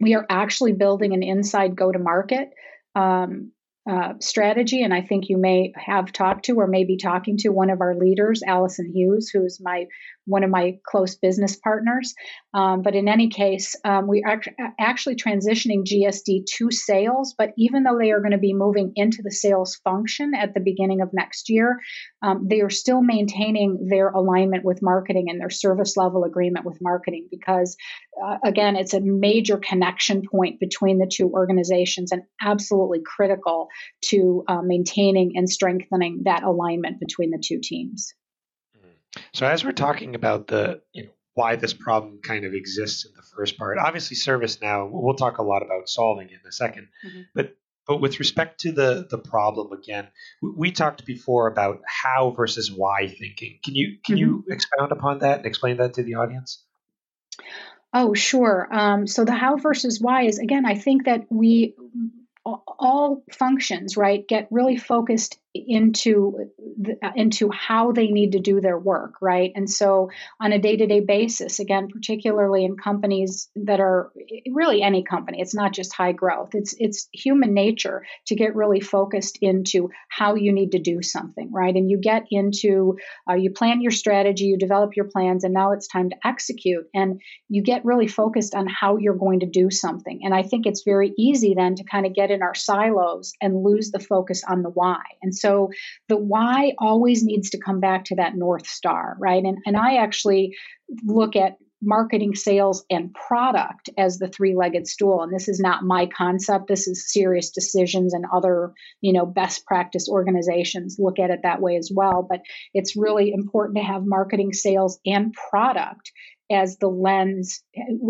We 0.00 0.14
are 0.14 0.26
actually 0.28 0.72
building 0.72 1.12
an 1.12 1.22
inside 1.22 1.76
go 1.76 1.92
to 1.92 1.98
market 1.98 2.50
um, 2.94 3.52
uh, 3.88 4.14
strategy. 4.20 4.82
And 4.82 4.92
I 4.92 5.00
think 5.00 5.28
you 5.28 5.38
may 5.38 5.72
have 5.76 6.12
talked 6.12 6.44
to 6.46 6.56
or 6.56 6.66
may 6.66 6.84
be 6.84 6.96
talking 6.96 7.36
to 7.38 7.48
one 7.48 7.70
of 7.70 7.80
our 7.80 7.94
leaders, 7.94 8.42
Allison 8.46 8.92
Hughes, 8.92 9.30
who's 9.30 9.60
my 9.60 9.86
one 10.28 10.44
of 10.44 10.50
my 10.50 10.78
close 10.86 11.16
business 11.16 11.56
partners. 11.56 12.14
Um, 12.54 12.82
but 12.82 12.94
in 12.94 13.08
any 13.08 13.28
case, 13.28 13.74
um, 13.84 14.06
we 14.06 14.22
are 14.22 14.40
actually 14.78 15.16
transitioning 15.16 15.84
GSD 15.84 16.44
to 16.56 16.70
sales. 16.70 17.34
But 17.36 17.52
even 17.56 17.82
though 17.82 17.98
they 17.98 18.10
are 18.10 18.20
going 18.20 18.32
to 18.32 18.38
be 18.38 18.54
moving 18.54 18.92
into 18.94 19.22
the 19.22 19.30
sales 19.30 19.76
function 19.76 20.32
at 20.34 20.54
the 20.54 20.60
beginning 20.60 21.00
of 21.00 21.10
next 21.12 21.48
year, 21.48 21.80
um, 22.22 22.46
they 22.48 22.60
are 22.60 22.70
still 22.70 23.02
maintaining 23.02 23.88
their 23.88 24.08
alignment 24.08 24.64
with 24.64 24.82
marketing 24.82 25.26
and 25.28 25.40
their 25.40 25.50
service 25.50 25.96
level 25.96 26.24
agreement 26.24 26.66
with 26.66 26.78
marketing 26.80 27.28
because, 27.30 27.76
uh, 28.22 28.36
again, 28.44 28.76
it's 28.76 28.94
a 28.94 29.00
major 29.00 29.56
connection 29.56 30.22
point 30.30 30.60
between 30.60 30.98
the 30.98 31.10
two 31.10 31.30
organizations 31.30 32.12
and 32.12 32.22
absolutely 32.40 33.00
critical 33.04 33.68
to 34.06 34.44
uh, 34.48 34.62
maintaining 34.62 35.32
and 35.36 35.48
strengthening 35.48 36.22
that 36.24 36.42
alignment 36.42 37.00
between 37.00 37.30
the 37.30 37.42
two 37.42 37.60
teams. 37.62 38.14
So 39.32 39.46
as 39.46 39.64
we're 39.64 39.72
talking 39.72 40.14
about 40.14 40.46
the 40.46 40.80
you 40.92 41.04
know 41.04 41.10
why 41.34 41.56
this 41.56 41.72
problem 41.72 42.18
kind 42.22 42.44
of 42.44 42.52
exists 42.52 43.04
in 43.04 43.12
the 43.14 43.22
first 43.22 43.56
part, 43.56 43.78
obviously 43.78 44.16
ServiceNow, 44.16 44.90
we'll 44.90 45.14
talk 45.14 45.38
a 45.38 45.42
lot 45.42 45.62
about 45.62 45.88
solving 45.88 46.28
it 46.28 46.32
in 46.32 46.40
a 46.44 46.50
2nd 46.50 46.88
mm-hmm. 47.06 47.20
but 47.34 47.54
but 47.86 48.02
with 48.02 48.18
respect 48.18 48.60
to 48.60 48.72
the 48.72 49.06
the 49.10 49.18
problem 49.18 49.72
again, 49.72 50.08
we 50.42 50.70
talked 50.72 51.06
before 51.06 51.48
about 51.48 51.80
how 51.86 52.30
versus 52.30 52.70
why 52.70 53.08
thinking. 53.08 53.58
Can 53.64 53.74
you 53.74 53.96
can 54.04 54.16
mm-hmm. 54.16 54.24
you 54.24 54.44
expound 54.50 54.92
upon 54.92 55.20
that 55.20 55.38
and 55.38 55.46
explain 55.46 55.78
that 55.78 55.94
to 55.94 56.02
the 56.02 56.16
audience? 56.16 56.62
Oh, 57.94 58.12
sure. 58.12 58.68
Um, 58.70 59.06
so 59.06 59.24
the 59.24 59.32
how 59.32 59.56
versus 59.56 60.00
why 60.00 60.24
is 60.24 60.38
again, 60.38 60.66
I 60.66 60.74
think 60.74 61.06
that 61.06 61.26
we 61.30 61.74
all 62.44 63.22
functions 63.32 63.96
right 63.96 64.26
get 64.26 64.48
really 64.50 64.76
focused 64.76 65.38
into 65.66 66.50
into 67.14 67.50
how 67.50 67.92
they 67.92 68.08
need 68.08 68.32
to 68.32 68.40
do 68.40 68.60
their 68.60 68.78
work 68.78 69.14
right? 69.20 69.52
And 69.54 69.68
so 69.68 70.10
on 70.40 70.52
a 70.52 70.58
day-to-day 70.58 71.00
basis 71.00 71.58
again 71.60 71.88
particularly 71.88 72.64
in 72.64 72.76
companies 72.76 73.48
that 73.56 73.80
are 73.80 74.12
really 74.52 74.82
any 74.82 75.04
company 75.04 75.40
it's 75.40 75.54
not 75.54 75.72
just 75.72 75.94
high 75.94 76.12
growth. 76.12 76.50
It's 76.54 76.74
it's 76.78 77.08
human 77.12 77.54
nature 77.54 78.04
to 78.26 78.34
get 78.34 78.56
really 78.56 78.80
focused 78.80 79.38
into 79.40 79.90
how 80.08 80.34
you 80.34 80.52
need 80.52 80.72
to 80.72 80.78
do 80.78 81.02
something 81.02 81.50
right? 81.52 81.74
And 81.74 81.90
you 81.90 81.98
get 81.98 82.26
into 82.30 82.98
uh, 83.28 83.34
you 83.34 83.50
plan 83.50 83.80
your 83.80 83.92
strategy 83.92 84.46
you 84.46 84.58
develop 84.58 84.96
your 84.96 85.06
plans 85.06 85.44
and 85.44 85.54
now 85.54 85.72
it's 85.72 85.88
time 85.88 86.10
to 86.10 86.16
execute. 86.24 86.86
And 86.94 87.20
you 87.48 87.62
get 87.62 87.84
really 87.84 88.08
focused 88.08 88.54
on 88.54 88.66
how 88.66 88.96
you're 88.96 89.14
going 89.14 89.40
to 89.40 89.46
do 89.46 89.70
something. 89.70 90.20
And 90.22 90.34
i 90.34 90.42
think 90.42 90.66
it's 90.66 90.82
very 90.84 91.12
easy 91.18 91.54
then 91.54 91.74
to 91.76 91.84
kind 91.84 92.06
of 92.06 92.14
get 92.14 92.30
in 92.30 92.42
our 92.42 92.54
silos 92.54 93.32
and 93.40 93.62
lose 93.62 93.90
the 93.90 94.00
focus 94.00 94.42
on 94.48 94.62
the 94.62 94.70
why. 94.70 95.02
And 95.22 95.34
so 95.34 95.47
so 95.48 95.70
the 96.08 96.16
why 96.16 96.74
always 96.78 97.22
needs 97.22 97.50
to 97.50 97.58
come 97.58 97.80
back 97.80 98.04
to 98.06 98.16
that 98.16 98.36
North 98.36 98.66
Star, 98.66 99.16
right? 99.18 99.42
And, 99.42 99.58
and 99.64 99.76
I 99.76 99.96
actually 99.96 100.56
look 101.04 101.36
at 101.36 101.56
marketing, 101.80 102.34
sales, 102.34 102.84
and 102.90 103.14
product 103.14 103.88
as 103.96 104.18
the 104.18 104.28
three-legged 104.28 104.86
stool. 104.86 105.22
And 105.22 105.32
this 105.32 105.48
is 105.48 105.60
not 105.60 105.84
my 105.84 106.06
concept. 106.06 106.66
This 106.66 106.88
is 106.88 107.10
SiriusDecisions 107.16 108.10
and 108.12 108.24
other, 108.34 108.72
you 109.00 109.12
know, 109.12 109.24
best 109.24 109.64
practice 109.64 110.08
organizations 110.08 110.96
look 110.98 111.18
at 111.20 111.30
it 111.30 111.40
that 111.44 111.62
way 111.62 111.76
as 111.76 111.90
well. 111.94 112.26
But 112.28 112.40
it's 112.74 112.96
really 112.96 113.32
important 113.32 113.78
to 113.78 113.84
have 113.84 114.02
marketing, 114.04 114.52
sales, 114.52 114.98
and 115.06 115.32
product 115.50 116.10
as 116.50 116.78
the 116.78 116.88
lens, 116.88 117.62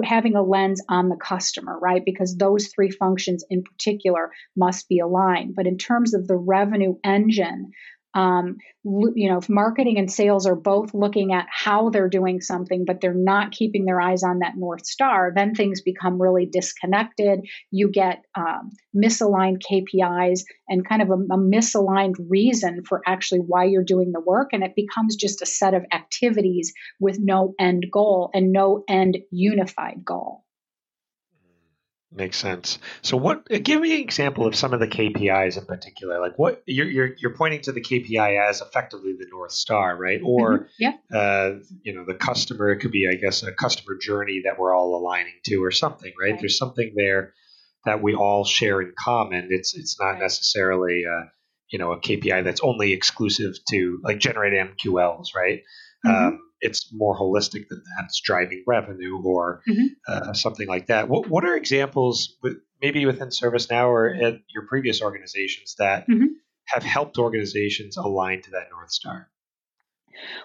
having 0.04 0.36
a 0.36 0.42
lens 0.42 0.82
on 0.88 1.08
the 1.08 1.16
customer, 1.16 1.78
right? 1.78 2.02
Because 2.04 2.36
those 2.36 2.68
three 2.68 2.90
functions 2.90 3.44
in 3.50 3.62
particular 3.62 4.30
must 4.56 4.88
be 4.88 5.00
aligned. 5.00 5.54
But 5.56 5.66
in 5.66 5.78
terms 5.78 6.14
of 6.14 6.26
the 6.26 6.36
revenue 6.36 6.94
engine, 7.04 7.72
um, 8.14 8.56
you 8.84 9.30
know, 9.30 9.38
if 9.38 9.48
marketing 9.48 9.98
and 9.98 10.10
sales 10.10 10.46
are 10.46 10.56
both 10.56 10.94
looking 10.94 11.32
at 11.32 11.46
how 11.50 11.90
they're 11.90 12.08
doing 12.08 12.40
something, 12.40 12.84
but 12.86 13.00
they're 13.00 13.12
not 13.14 13.52
keeping 13.52 13.84
their 13.84 14.00
eyes 14.00 14.22
on 14.22 14.38
that 14.38 14.56
North 14.56 14.86
Star, 14.86 15.32
then 15.34 15.54
things 15.54 15.82
become 15.82 16.20
really 16.20 16.46
disconnected. 16.46 17.40
You 17.70 17.90
get 17.90 18.24
um, 18.34 18.70
misaligned 18.96 19.62
KPIs 19.70 20.40
and 20.68 20.88
kind 20.88 21.02
of 21.02 21.10
a, 21.10 21.34
a 21.34 21.38
misaligned 21.38 22.16
reason 22.28 22.82
for 22.84 23.02
actually 23.06 23.40
why 23.40 23.64
you're 23.64 23.84
doing 23.84 24.12
the 24.12 24.20
work. 24.20 24.50
And 24.52 24.62
it 24.62 24.74
becomes 24.74 25.16
just 25.16 25.42
a 25.42 25.46
set 25.46 25.74
of 25.74 25.84
activities 25.92 26.72
with 26.98 27.18
no 27.20 27.54
end 27.60 27.86
goal 27.92 28.30
and 28.32 28.52
no 28.52 28.84
end 28.88 29.18
unified 29.30 30.04
goal. 30.04 30.44
Makes 32.10 32.38
sense. 32.38 32.78
So, 33.02 33.18
what? 33.18 33.46
Give 33.46 33.82
me 33.82 33.94
an 33.96 34.00
example 34.00 34.46
of 34.46 34.56
some 34.56 34.72
of 34.72 34.80
the 34.80 34.88
KPIs 34.88 35.58
in 35.58 35.66
particular. 35.66 36.20
Like, 36.20 36.38
what 36.38 36.62
you're 36.64 36.88
you're, 36.88 37.10
you're 37.18 37.34
pointing 37.34 37.60
to 37.62 37.72
the 37.72 37.82
KPI 37.82 38.48
as 38.48 38.62
effectively 38.62 39.12
the 39.18 39.26
north 39.30 39.52
star, 39.52 39.94
right? 39.94 40.20
Or, 40.24 40.60
mm-hmm. 40.60 40.66
yeah. 40.78 40.92
uh, 41.14 41.58
you 41.82 41.94
know, 41.94 42.06
the 42.06 42.14
customer. 42.14 42.70
It 42.70 42.78
could 42.78 42.92
be, 42.92 43.06
I 43.06 43.16
guess, 43.16 43.42
a 43.42 43.52
customer 43.52 43.98
journey 44.00 44.42
that 44.46 44.58
we're 44.58 44.74
all 44.74 44.96
aligning 44.96 45.34
to, 45.46 45.62
or 45.62 45.70
something, 45.70 46.10
right? 46.18 46.30
right. 46.30 46.40
There's 46.40 46.56
something 46.56 46.94
there 46.96 47.34
that 47.84 48.02
we 48.02 48.14
all 48.14 48.46
share 48.46 48.80
in 48.80 48.94
common. 48.98 49.48
It's 49.50 49.76
it's 49.76 50.00
not 50.00 50.12
right. 50.12 50.20
necessarily, 50.20 51.04
uh, 51.04 51.26
you 51.70 51.78
know, 51.78 51.92
a 51.92 52.00
KPI 52.00 52.42
that's 52.42 52.62
only 52.62 52.94
exclusive 52.94 53.54
to 53.70 54.00
like 54.02 54.18
generate 54.18 54.54
MQLs, 54.54 55.34
right? 55.36 55.60
Mm-hmm. 56.06 56.26
Um, 56.28 56.40
it's 56.60 56.92
more 56.92 57.16
holistic 57.16 57.68
than 57.68 57.82
that. 57.84 58.04
It's 58.04 58.20
driving 58.20 58.64
revenue 58.66 59.20
or 59.22 59.62
mm-hmm. 59.68 59.86
uh, 60.06 60.32
something 60.32 60.66
like 60.66 60.86
that. 60.86 61.08
What, 61.08 61.28
what 61.28 61.44
are 61.44 61.56
examples, 61.56 62.36
with, 62.42 62.58
maybe 62.82 63.06
within 63.06 63.28
ServiceNow 63.28 63.88
or 63.88 64.08
at 64.08 64.40
your 64.52 64.66
previous 64.66 65.02
organizations, 65.02 65.76
that 65.78 66.08
mm-hmm. 66.08 66.26
have 66.66 66.82
helped 66.82 67.18
organizations 67.18 67.96
align 67.96 68.42
to 68.42 68.50
that 68.52 68.68
North 68.70 68.90
Star? 68.90 69.28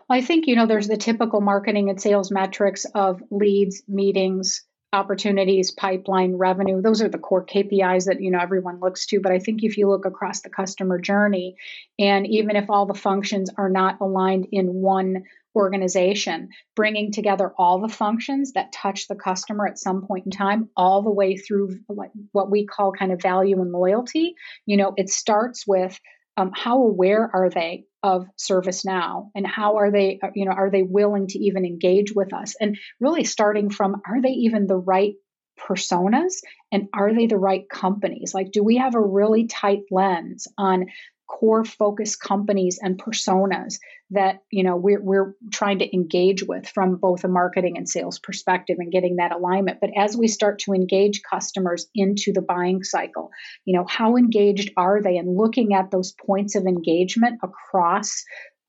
Well, 0.07 0.19
I 0.19 0.21
think, 0.21 0.47
you 0.47 0.55
know, 0.55 0.67
there's 0.67 0.87
the 0.87 0.97
typical 0.97 1.41
marketing 1.41 1.89
and 1.89 1.99
sales 1.99 2.31
metrics 2.31 2.85
of 2.93 3.23
leads, 3.31 3.81
meetings, 3.87 4.63
opportunities, 4.91 5.71
pipeline, 5.71 6.35
revenue. 6.35 6.81
Those 6.81 7.01
are 7.01 7.09
the 7.09 7.17
core 7.17 7.43
KPIs 7.43 8.05
that, 8.05 8.21
you 8.21 8.29
know, 8.29 8.39
everyone 8.39 8.79
looks 8.79 9.07
to. 9.07 9.19
But 9.19 9.31
I 9.31 9.39
think 9.39 9.63
if 9.63 9.77
you 9.77 9.89
look 9.89 10.05
across 10.05 10.41
the 10.41 10.51
customer 10.51 10.99
journey, 10.99 11.55
and 11.97 12.27
even 12.27 12.55
if 12.55 12.69
all 12.69 12.85
the 12.85 12.93
functions 12.93 13.49
are 13.57 13.69
not 13.69 13.99
aligned 14.01 14.47
in 14.51 14.67
one 14.67 15.23
organization, 15.55 16.49
bringing 16.75 17.11
together 17.11 17.53
all 17.57 17.81
the 17.81 17.93
functions 17.93 18.53
that 18.53 18.71
touch 18.71 19.07
the 19.07 19.15
customer 19.15 19.67
at 19.67 19.77
some 19.77 20.05
point 20.05 20.25
in 20.25 20.31
time, 20.31 20.69
all 20.75 21.01
the 21.01 21.11
way 21.11 21.37
through 21.37 21.79
what 21.87 22.51
we 22.51 22.65
call 22.65 22.91
kind 22.91 23.11
of 23.11 23.21
value 23.21 23.61
and 23.61 23.71
loyalty. 23.71 24.35
You 24.65 24.77
know, 24.77 24.93
it 24.97 25.09
starts 25.09 25.65
with 25.67 25.99
um, 26.37 26.51
how 26.53 26.83
aware 26.83 27.29
are 27.33 27.49
they 27.49 27.85
of 28.01 28.25
ServiceNow 28.37 29.29
and 29.35 29.45
how 29.45 29.77
are 29.77 29.91
they, 29.91 30.19
uh, 30.21 30.29
you 30.35 30.45
know, 30.45 30.51
are 30.51 30.71
they 30.71 30.83
willing 30.83 31.27
to 31.27 31.39
even 31.39 31.65
engage 31.65 32.13
with 32.13 32.33
us? 32.33 32.55
And 32.59 32.77
really 32.99 33.23
starting 33.23 33.69
from 33.69 34.01
are 34.07 34.21
they 34.21 34.29
even 34.29 34.67
the 34.67 34.75
right 34.75 35.13
personas 35.59 36.41
and 36.71 36.87
are 36.93 37.13
they 37.13 37.27
the 37.27 37.37
right 37.37 37.69
companies? 37.69 38.33
Like, 38.33 38.51
do 38.51 38.63
we 38.63 38.77
have 38.77 38.95
a 38.95 39.01
really 39.01 39.47
tight 39.47 39.83
lens 39.91 40.47
on 40.57 40.87
core 41.27 41.65
focus 41.65 42.15
companies 42.15 42.79
and 42.81 43.01
personas 43.01 43.75
that 44.11 44.39
you 44.51 44.63
know 44.63 44.75
we're, 44.75 45.01
we're 45.01 45.33
trying 45.51 45.79
to 45.79 45.93
engage 45.93 46.43
with 46.43 46.67
from 46.67 46.97
both 46.97 47.23
a 47.23 47.27
marketing 47.27 47.77
and 47.77 47.89
sales 47.89 48.19
perspective 48.19 48.77
and 48.79 48.91
getting 48.91 49.15
that 49.15 49.31
alignment. 49.31 49.79
But 49.81 49.91
as 49.97 50.15
we 50.15 50.27
start 50.27 50.59
to 50.59 50.73
engage 50.73 51.21
customers 51.29 51.87
into 51.95 52.31
the 52.33 52.41
buying 52.41 52.83
cycle 52.83 53.31
you 53.65 53.77
know 53.77 53.85
how 53.87 54.17
engaged 54.17 54.71
are 54.77 55.01
they? 55.01 55.17
And 55.17 55.37
looking 55.37 55.73
at 55.73 55.91
those 55.91 56.13
points 56.25 56.55
of 56.55 56.65
engagement 56.65 57.39
across 57.43 58.23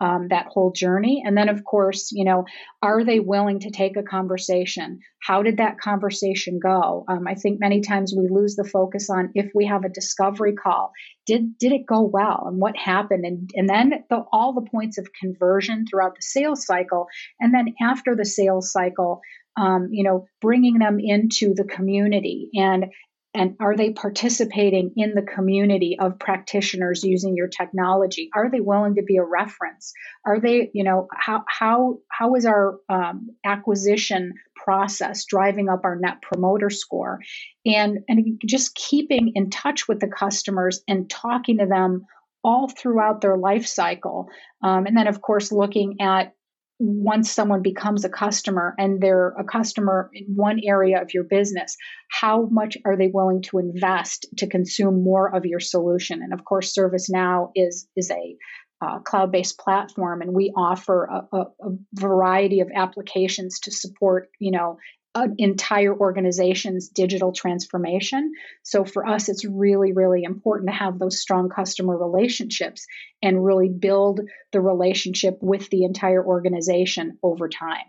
um, 0.04 0.28
that 0.28 0.49
whole 0.49 0.70
journey. 0.70 1.23
And 1.25 1.37
then, 1.37 1.49
of 1.49 1.64
course, 1.64 2.12
you 2.12 2.25
know, 2.25 2.44
are 2.82 3.04
they 3.04 3.20
willing 3.20 3.61
to 3.61 3.70
take 3.70 3.96
a 3.96 4.02
conversation? 4.02 5.00
How 5.23 5.42
did 5.42 5.56
that 5.56 5.78
conversation 5.78 6.61
go? 6.62 7.04
Um, 7.08 7.26
I 7.26 7.34
think 7.34 7.58
many 7.58 7.80
times 7.80 8.12
we 8.14 8.28
lose 8.28 8.54
the 8.54 8.68
focus 8.68 9.08
on 9.08 9.30
if 9.34 9.50
we 9.54 9.64
have 9.66 9.84
a 9.84 9.88
discovery 9.88 10.52
call, 10.52 10.92
did 11.26 11.56
did 11.58 11.73
it 11.73 11.87
go 11.87 12.02
well, 12.02 12.44
and 12.46 12.58
what 12.58 12.76
happened, 12.76 13.25
and 13.25 13.50
and 13.54 13.68
then 13.68 14.04
the, 14.11 14.25
all 14.30 14.52
the 14.52 14.68
points 14.70 14.99
of 14.99 15.08
conversion 15.18 15.87
throughout 15.87 16.16
the 16.16 16.23
sales 16.23 16.66
cycle, 16.66 17.06
and 17.40 17.54
then 17.54 17.75
after 17.80 18.14
the 18.14 18.26
sales 18.26 18.70
cycle. 18.70 19.20
Um, 19.56 19.90
you 19.92 20.02
know, 20.02 20.26
bringing 20.40 20.78
them 20.78 20.99
into 20.99 21.54
the 21.54 21.62
community 21.62 22.50
and 22.54 22.87
and 23.34 23.56
are 23.60 23.76
they 23.76 23.92
participating 23.92 24.92
in 24.96 25.14
the 25.14 25.22
community 25.22 25.98
of 25.98 26.18
practitioners 26.18 27.02
using 27.02 27.36
your 27.36 27.48
technology? 27.48 28.30
Are 28.34 28.48
they 28.50 28.60
willing 28.60 28.94
to 28.94 29.02
be 29.02 29.16
a 29.16 29.24
reference? 29.24 29.92
Are 30.24 30.40
they 30.40 30.70
you 30.72 30.84
know 30.84 31.08
how 31.12 31.44
how 31.48 31.98
how 32.10 32.36
is 32.36 32.46
our 32.46 32.76
um, 32.88 33.30
acquisition 33.44 34.34
process 34.54 35.24
driving 35.24 35.68
up 35.68 35.80
our 35.84 35.96
net 35.96 36.22
promoter 36.22 36.70
score? 36.70 37.20
And 37.66 38.00
and 38.08 38.40
just 38.46 38.74
keeping 38.74 39.32
in 39.34 39.50
touch 39.50 39.88
with 39.88 40.00
the 40.00 40.08
customers 40.08 40.82
and 40.86 41.10
talking 41.10 41.58
to 41.58 41.66
them 41.66 42.06
all 42.44 42.68
throughout 42.68 43.20
their 43.20 43.36
life 43.36 43.66
cycle. 43.66 44.28
Um, 44.62 44.86
and 44.86 44.96
then 44.96 45.08
of 45.08 45.20
course 45.20 45.50
looking 45.50 46.00
at 46.00 46.34
once 46.78 47.30
someone 47.30 47.62
becomes 47.62 48.04
a 48.04 48.08
customer 48.08 48.74
and 48.78 49.00
they're 49.00 49.28
a 49.38 49.44
customer 49.44 50.10
in 50.12 50.26
one 50.34 50.60
area 50.64 51.00
of 51.00 51.14
your 51.14 51.24
business, 51.24 51.76
how 52.10 52.48
much 52.50 52.76
are 52.84 52.96
they 52.96 53.08
willing 53.08 53.42
to 53.42 53.58
invest 53.58 54.26
to 54.38 54.46
consume 54.46 55.04
more 55.04 55.34
of 55.34 55.46
your 55.46 55.60
solution? 55.60 56.22
And 56.22 56.32
of 56.32 56.44
course, 56.44 56.76
ServiceNow 56.76 57.50
is 57.54 57.86
is 57.96 58.10
a 58.10 58.36
uh, 58.80 58.98
cloud-based 58.98 59.58
platform, 59.58 60.20
and 60.20 60.34
we 60.34 60.52
offer 60.56 61.04
a, 61.04 61.36
a, 61.36 61.40
a, 61.40 61.70
variety 61.94 62.60
of 62.60 62.68
applications 62.74 63.60
to 63.60 63.70
support, 63.70 64.28
you 64.40 64.50
know, 64.50 64.78
an 65.14 65.37
entire 65.38 65.94
organization's 65.94 66.88
digital 66.88 67.33
transformation. 67.33 68.33
So 68.62 68.85
for 68.85 69.06
us, 69.06 69.28
it's 69.28 69.44
really, 69.44 69.92
really 69.92 70.25
important 70.25 70.71
to 70.71 70.75
have 70.75 70.99
those 70.99 71.21
strong 71.21 71.49
customer 71.49 71.97
relationships 71.97 72.87
and 73.23 73.44
really 73.44 73.68
build 73.68 74.21
the 74.52 74.61
relationship 74.61 75.38
with 75.40 75.71
the 75.71 75.85
entire 75.85 76.25
organization 76.25 77.18
over 77.23 77.49
time. 77.49 77.87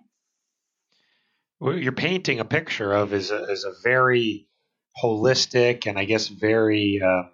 What 1.57 1.81
you're 1.81 1.93
painting 1.93 2.39
a 2.39 2.45
picture 2.45 2.93
of 2.93 3.13
is 3.13 3.31
a, 3.31 3.45
is 3.45 3.63
a 3.63 3.73
very 3.83 4.47
holistic 5.01 5.87
and 5.87 5.97
I 5.97 6.05
guess 6.05 6.27
very 6.27 7.01
um, 7.01 7.31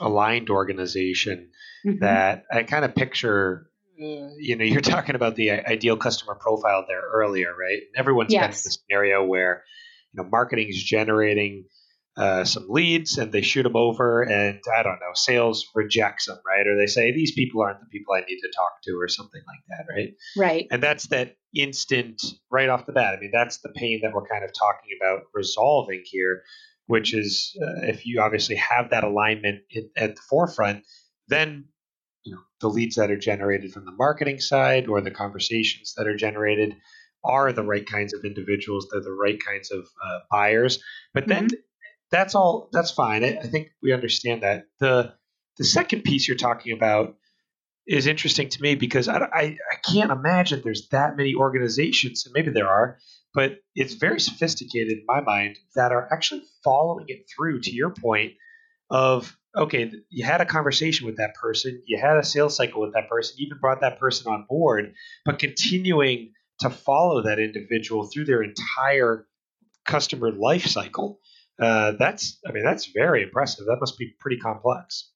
aligned 0.00 0.50
organization 0.50 1.50
mm-hmm. 1.84 1.98
that 2.00 2.44
I 2.50 2.62
kind 2.62 2.84
of 2.84 2.94
picture 2.94 3.68
you 3.96 4.56
know, 4.56 4.64
you're 4.64 4.80
talking 4.82 5.14
about 5.14 5.36
the 5.36 5.50
ideal 5.50 5.96
customer 5.96 6.34
profile 6.34 6.84
there 6.86 7.02
earlier, 7.02 7.54
right? 7.58 7.82
Everyone's 7.96 8.32
yes. 8.32 8.40
been 8.40 8.50
in 8.50 8.50
this 8.50 8.78
scenario 8.86 9.24
where, 9.24 9.64
you 10.12 10.22
know, 10.22 10.28
marketing 10.28 10.68
is 10.68 10.82
generating 10.82 11.64
uh, 12.16 12.44
some 12.44 12.66
leads 12.68 13.18
and 13.18 13.30
they 13.30 13.42
shoot 13.42 13.62
them 13.62 13.76
over, 13.76 14.22
and 14.22 14.58
I 14.74 14.82
don't 14.82 15.00
know, 15.00 15.12
sales 15.14 15.66
rejects 15.74 16.26
them, 16.26 16.38
right? 16.46 16.66
Or 16.66 16.76
they 16.76 16.86
say 16.86 17.12
these 17.12 17.32
people 17.32 17.60
aren't 17.60 17.80
the 17.80 17.86
people 17.86 18.14
I 18.14 18.20
need 18.20 18.40
to 18.40 18.50
talk 18.56 18.80
to, 18.84 18.98
or 18.98 19.08
something 19.08 19.42
like 19.46 19.60
that, 19.68 19.92
right? 19.92 20.14
Right. 20.36 20.66
And 20.70 20.82
that's 20.82 21.08
that 21.08 21.36
instant 21.54 22.22
right 22.50 22.70
off 22.70 22.86
the 22.86 22.92
bat. 22.92 23.14
I 23.14 23.20
mean, 23.20 23.32
that's 23.34 23.58
the 23.58 23.68
pain 23.68 24.00
that 24.02 24.14
we're 24.14 24.26
kind 24.26 24.44
of 24.44 24.50
talking 24.58 24.96
about 24.98 25.24
resolving 25.34 26.02
here, 26.06 26.42
which 26.86 27.12
is 27.12 27.54
uh, 27.62 27.86
if 27.86 28.06
you 28.06 28.22
obviously 28.22 28.56
have 28.56 28.90
that 28.90 29.04
alignment 29.04 29.60
in, 29.70 29.90
at 29.94 30.16
the 30.16 30.22
forefront, 30.30 30.84
then 31.28 31.66
you 32.26 32.32
know 32.32 32.42
the 32.60 32.68
leads 32.68 32.96
that 32.96 33.10
are 33.10 33.16
generated 33.16 33.72
from 33.72 33.84
the 33.84 33.92
marketing 33.92 34.40
side 34.40 34.88
or 34.88 35.00
the 35.00 35.10
conversations 35.10 35.94
that 35.96 36.06
are 36.06 36.16
generated 36.16 36.76
are 37.24 37.52
the 37.52 37.62
right 37.62 37.86
kinds 37.86 38.14
of 38.14 38.24
individuals 38.24 38.88
they're 38.90 39.00
the 39.00 39.12
right 39.12 39.38
kinds 39.44 39.70
of 39.70 39.88
uh, 40.04 40.18
buyers. 40.30 40.82
But 41.14 41.26
then 41.26 41.46
mm-hmm. 41.46 41.60
that's 42.10 42.34
all 42.34 42.68
that's 42.72 42.90
fine. 42.90 43.24
I, 43.24 43.38
I, 43.38 43.46
think 43.46 43.70
we 43.82 43.92
understand 43.92 44.42
that. 44.42 44.66
The 44.80 45.14
the 45.56 45.64
second 45.64 46.02
piece 46.04 46.28
you're 46.28 46.36
talking 46.36 46.72
about 46.72 47.16
is 47.86 48.06
interesting 48.06 48.48
to 48.50 48.60
me 48.60 48.74
because 48.74 49.08
I, 49.08 49.18
I, 49.18 49.42
I 49.42 49.76
can't 49.90 50.10
imagine 50.10 50.60
there's 50.62 50.88
that 50.88 51.16
many 51.16 51.34
organizations 51.34 52.26
and 52.26 52.32
maybe 52.32 52.50
there 52.50 52.68
are 52.68 52.98
but 53.36 53.58
it's 53.74 53.92
very 53.92 54.18
sophisticated 54.18 54.94
in 54.96 55.04
my 55.06 55.20
mind 55.20 55.58
that 55.74 55.92
are 55.92 56.10
actually 56.10 56.42
following 56.64 57.04
it 57.08 57.26
through 57.28 57.60
to 57.60 57.70
your 57.70 57.90
point 57.90 58.32
of 58.88 59.36
okay, 59.56 59.90
you 60.10 60.24
had 60.24 60.40
a 60.40 60.46
conversation 60.46 61.06
with 61.06 61.16
that 61.16 61.34
person, 61.34 61.82
you 61.86 61.98
had 61.98 62.16
a 62.16 62.24
sales 62.24 62.56
cycle 62.56 62.82
with 62.82 62.94
that 62.94 63.08
person, 63.08 63.36
even 63.38 63.58
brought 63.58 63.80
that 63.80 63.98
person 63.98 64.30
on 64.32 64.46
board, 64.48 64.92
but 65.24 65.38
continuing 65.38 66.32
to 66.60 66.70
follow 66.70 67.22
that 67.22 67.38
individual 67.38 68.06
through 68.06 68.24
their 68.24 68.42
entire 68.42 69.26
customer 69.84 70.30
life 70.32 70.66
cycle. 70.66 71.20
Uh, 71.60 71.92
that's, 71.98 72.38
I 72.46 72.52
mean, 72.52 72.64
that's 72.64 72.86
very 72.86 73.22
impressive. 73.22 73.66
That 73.66 73.78
must 73.80 73.98
be 73.98 74.14
pretty 74.20 74.38
complex. 74.38 75.10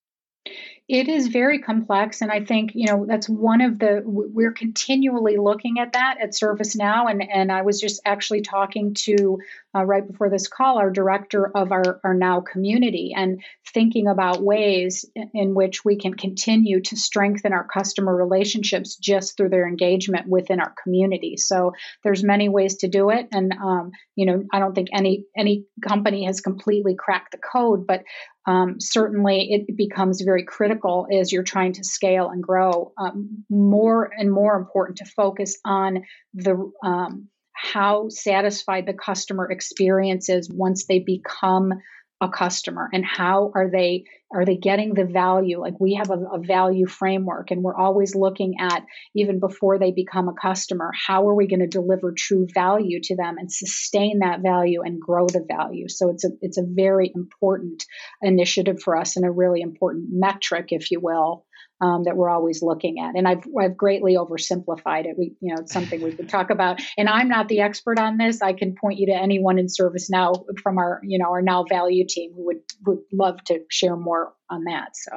It 0.90 1.08
is 1.08 1.28
very 1.28 1.60
complex 1.60 2.20
and 2.20 2.32
i 2.32 2.44
think 2.44 2.72
you 2.74 2.86
know 2.86 3.06
that's 3.06 3.28
one 3.28 3.60
of 3.60 3.78
the 3.78 4.02
we're 4.04 4.52
continually 4.52 5.36
looking 5.36 5.78
at 5.78 5.92
that 5.92 6.16
at 6.20 6.32
servicenow 6.32 7.08
and 7.08 7.22
and 7.22 7.52
i 7.52 7.62
was 7.62 7.80
just 7.80 8.00
actually 8.04 8.40
talking 8.40 8.92
to 8.92 9.38
uh, 9.74 9.84
right 9.84 10.08
before 10.08 10.28
this 10.28 10.48
call 10.48 10.78
our 10.78 10.90
director 10.90 11.48
of 11.56 11.70
our, 11.70 12.00
our 12.02 12.14
now 12.14 12.40
community 12.40 13.14
and 13.16 13.40
thinking 13.72 14.08
about 14.08 14.42
ways 14.42 15.04
in, 15.32 15.54
which 15.54 15.84
we 15.84 15.96
can 15.96 16.14
continue 16.14 16.80
to 16.80 16.96
strengthen 16.96 17.52
our 17.52 17.66
customer 17.66 18.14
relationships 18.14 18.96
just 18.96 19.36
through 19.36 19.48
their 19.48 19.68
engagement 19.68 20.26
within 20.26 20.60
our 20.60 20.74
community. 20.82 21.36
So 21.36 21.74
there's 22.02 22.24
many 22.24 22.48
ways 22.48 22.76
to 22.78 22.88
do 22.88 23.10
it 23.10 23.28
and 23.32 23.52
um, 23.52 23.92
you 24.16 24.26
know 24.26 24.44
i 24.52 24.58
don't 24.58 24.74
think 24.74 24.88
any 24.92 25.24
any 25.36 25.64
company 25.86 26.24
has 26.24 26.40
completely 26.40 26.94
cracked 26.94 27.32
the 27.32 27.38
code 27.38 27.86
but 27.86 28.02
um, 28.46 28.80
certainly 28.80 29.52
it 29.52 29.76
becomes 29.76 30.22
very 30.22 30.44
critical 30.44 30.79
as 31.12 31.32
you're 31.32 31.42
trying 31.42 31.72
to 31.74 31.84
scale 31.84 32.28
and 32.28 32.42
grow. 32.42 32.92
Um, 32.98 33.44
more 33.48 34.10
and 34.16 34.30
more 34.30 34.56
important 34.56 34.98
to 34.98 35.04
focus 35.04 35.58
on 35.64 36.04
the 36.34 36.70
um, 36.84 37.28
how 37.52 38.08
satisfied 38.08 38.86
the 38.86 38.94
customer 38.94 39.50
experience 39.50 40.28
is 40.28 40.48
once 40.50 40.86
they 40.86 41.00
become 41.00 41.72
a 42.20 42.28
customer 42.28 42.88
and 42.92 43.04
how 43.04 43.50
are 43.54 43.70
they 43.70 44.04
are 44.32 44.44
they 44.44 44.56
getting 44.56 44.94
the 44.94 45.06
value? 45.06 45.60
Like 45.60 45.80
we 45.80 45.94
have 45.94 46.10
a, 46.10 46.18
a, 46.32 46.38
value 46.38 46.86
framework 46.86 47.50
and 47.50 47.64
we're 47.64 47.76
always 47.76 48.14
looking 48.14 48.54
at 48.60 48.84
even 49.16 49.40
before 49.40 49.78
they 49.78 49.90
become 49.90 50.28
a 50.28 50.40
customer 50.40 50.92
how 51.08 51.28
are 51.28 51.34
we 51.34 51.48
going 51.48 51.60
to 51.60 51.66
deliver 51.66 52.12
true 52.12 52.46
value 52.54 53.00
to 53.02 53.16
them 53.16 53.38
and 53.38 53.50
sustain 53.50 54.20
that 54.20 54.40
value 54.40 54.82
and 54.82 55.00
grow 55.00 55.26
the 55.26 55.44
value? 55.48 55.88
So 55.88 56.10
it's 56.10 56.24
a 56.24 56.30
it's 56.42 56.58
a 56.58 56.66
very 56.66 57.10
important 57.14 57.84
initiative 58.22 58.80
for 58.82 58.96
us 58.96 59.16
and 59.16 59.24
a 59.24 59.30
really 59.30 59.62
important 59.62 60.08
metric 60.10 60.68
if 60.70 60.90
you 60.90 61.00
will 61.00 61.44
um, 61.80 62.04
that 62.04 62.16
we're 62.16 62.28
always 62.28 62.62
looking 62.62 63.00
at. 63.00 63.16
And 63.16 63.26
I've 63.26 63.44
I've 63.58 63.76
greatly 63.76 64.16
oversimplified 64.16 65.06
it. 65.06 65.16
We 65.18 65.34
you 65.40 65.54
know 65.54 65.60
it's 65.60 65.72
something 65.72 66.02
we 66.02 66.12
could 66.12 66.28
talk 66.28 66.50
about. 66.50 66.80
And 66.98 67.08
I'm 67.08 67.28
not 67.28 67.48
the 67.48 67.60
expert 67.60 67.98
on 67.98 68.18
this. 68.18 68.42
I 68.42 68.52
can 68.52 68.74
point 68.74 68.98
you 68.98 69.06
to 69.06 69.12
anyone 69.12 69.58
in 69.58 69.68
service 69.68 70.10
now 70.10 70.32
from 70.62 70.78
our 70.78 71.00
you 71.02 71.18
know 71.18 71.30
our 71.30 71.42
now 71.42 71.64
value 71.68 72.04
team 72.08 72.32
who 72.34 72.46
would 72.46 72.60
would 72.86 72.98
love 73.12 73.42
to 73.44 73.60
share 73.70 73.96
more 73.96 74.34
on 74.48 74.64
that. 74.64 74.90
So 74.94 75.12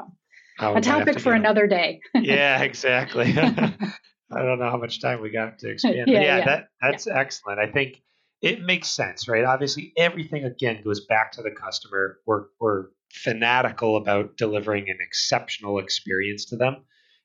oh, 0.60 0.76
a 0.76 0.82
topic 0.82 1.20
for 1.20 1.34
another 1.34 1.68
day. 1.68 2.02
yeah, 2.14 2.62
exactly. 2.62 3.36
I 3.38 4.42
don't 4.42 4.60
know 4.60 4.70
how 4.70 4.78
much 4.78 5.02
time 5.02 5.22
we 5.22 5.30
got 5.30 5.60
to 5.60 5.70
expand. 5.70 5.96
yeah, 5.96 6.06
yeah, 6.08 6.22
yeah, 6.22 6.46
that 6.46 6.68
that's 6.82 7.08
yeah. 7.08 7.20
excellent. 7.20 7.60
I 7.60 7.68
think 7.68 8.02
it 8.42 8.62
makes 8.62 8.90
sense, 8.90 9.28
right? 9.28 9.46
Obviously, 9.46 9.94
everything 9.98 10.44
again 10.44 10.82
goes 10.84 11.06
back 11.06 11.34
to 11.34 11.42
the 11.42 11.52
customer. 11.52 12.20
We're 12.26 12.46
we're 12.60 12.88
fanatical 13.14 13.98
about 13.98 14.38
delivering 14.38 14.90
an 14.90 14.98
exceptional 15.00 15.80
experience 15.80 16.46
to 16.46 16.58
them. 16.58 16.78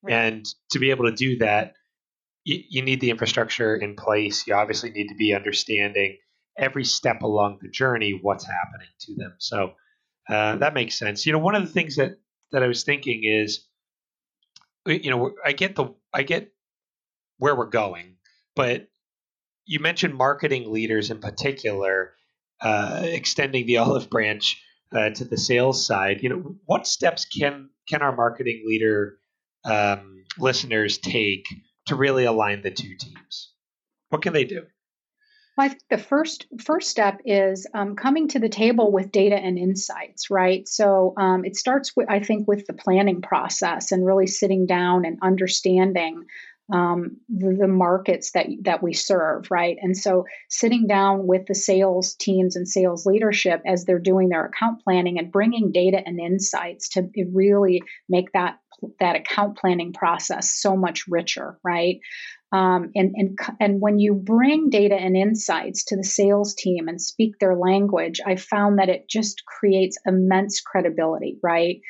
Right. 0.03 0.15
And 0.15 0.47
to 0.73 0.79
be 0.79 0.91
able 0.91 1.07
to 1.07 1.17
do 1.17 1.39
that, 1.39 1.75
you, 2.45 2.63
you 2.69 2.83
need 2.83 3.01
the 3.01 3.11
infrastructure 3.11 3.75
in 3.75 3.97
place. 3.97 4.47
You 4.47 4.55
obviously 4.55 4.91
need 4.91 5.09
to 5.09 5.15
be 5.15 5.35
understanding 5.35 6.19
every 6.57 6.85
step 6.85 7.23
along 7.23 7.59
the 7.63 7.69
journey 7.69 8.19
what's 8.21 8.45
happening 8.45 8.89
to 9.01 9.15
them. 9.15 9.35
So 9.39 9.73
uh, 10.29 10.57
that 10.57 10.75
makes 10.75 10.99
sense. 10.99 11.25
You 11.25 11.33
know, 11.33 11.39
one 11.39 11.55
of 11.55 11.63
the 11.63 11.73
things 11.73 11.97
that 11.97 12.19
that 12.53 12.63
I 12.63 12.67
was 12.67 12.85
thinking 12.85 13.25
is, 13.25 13.67
you 14.87 15.11
know, 15.11 15.33
I 15.45 15.53
get 15.53 15.75
the 15.75 15.95
I 16.13 16.23
get 16.23 16.53
where 17.39 17.57
we're 17.57 17.67
going, 17.67 18.17
but 18.55 18.89
you 19.65 19.81
mentioned 19.81 20.15
marketing 20.15 20.73
leaders 20.73 21.11
in 21.11 21.21
particular 21.21 22.15
uh, 22.61 23.03
extending 23.05 23.67
the 23.67 23.77
olive 23.79 24.11
branch 24.11 24.63
uh, 24.95 25.11
to 25.11 25.25
the 25.25 25.37
sales 25.37 25.87
side, 25.87 26.23
you 26.23 26.29
know, 26.29 26.57
what 26.65 26.87
steps 26.87 27.25
can 27.25 27.71
can 27.89 28.03
our 28.03 28.15
marketing 28.15 28.65
leader 28.67 29.19
um, 29.65 30.25
listeners 30.39 30.99
take 30.99 31.47
to 31.87 31.97
really 31.97 32.25
align 32.25 32.63
the 32.63 32.71
two 32.71 32.95
teams? 32.99 33.53
What 34.11 34.23
can 34.23 34.33
they 34.33 34.45
do? 34.45 34.63
Well, 35.57 35.67
I 35.67 35.69
think 35.71 35.83
the 35.91 35.99
first 35.99 36.47
first 36.63 36.89
step 36.89 37.21
is 37.25 37.67
um, 37.75 37.97
coming 37.97 38.29
to 38.29 38.39
the 38.39 38.49
table 38.49 38.93
with 38.93 39.11
data 39.11 39.37
and 39.37 39.59
insights, 39.59 40.31
right? 40.31 40.67
So 40.69 41.15
um, 41.17 41.45
it 41.45 41.57
starts 41.57 41.97
with 41.97 42.09
I 42.09 42.21
think 42.21 42.47
with 42.47 42.67
the 42.67 42.75
planning 42.75 43.23
process 43.23 43.91
and 43.91 44.07
really 44.07 44.29
sitting 44.29 44.67
down 44.67 45.05
and 45.05 45.19
understanding 45.21 46.27
um, 46.73 47.17
the, 47.29 47.57
the, 47.61 47.69
markets 47.69 48.33
that 48.33 48.47
that 48.63 48.83
we 48.83 48.93
serve, 48.93 49.51
right? 49.51 49.77
And 49.81 49.97
so 49.97 50.25
sitting 50.49 50.87
down 50.87 51.27
with 51.27 51.47
the 51.47 51.55
sales 51.55 52.15
teams 52.15 52.57
and 52.57 52.69
sales 52.69 53.07
leadership 53.07 53.63
as 53.67 53.85
they're 53.85 53.99
doing 53.99 54.29
their 54.29 54.47
account 54.47 54.83
planning 54.85 55.19
and 55.19 55.33
bringing 55.33 55.73
data 55.73 55.99
and 56.05 56.21
insights 56.21 56.91
to 56.91 57.09
really 57.33 57.83
make 58.09 58.33
that 58.33 58.59
that 59.01 59.17
account 59.17 59.57
planning 59.57 59.93
process 59.93 60.55
so 60.55 60.77
much 60.77 61.05
richer, 61.09 61.59
right? 61.65 62.01
Um, 62.51 62.93
and 62.95 63.15
and 63.15 63.39
and 63.61 63.81
when 63.81 63.99
you 63.99 64.15
bring 64.15 64.71
data 64.71 64.95
and 64.95 65.17
insights 65.17 65.85
to 65.87 65.97
the 65.97 66.05
sales 66.05 66.55
team 66.55 66.89
and 66.89 67.01
speak 67.01 67.39
their 67.39 67.57
language, 67.57 68.21
I 68.25 68.37
found 68.37 68.79
that 68.79 68.89
it 68.89 69.09
just 69.09 69.45
creates 69.45 69.99
immense 70.07 70.61
credibility, 70.61 71.39
right? 71.43 71.81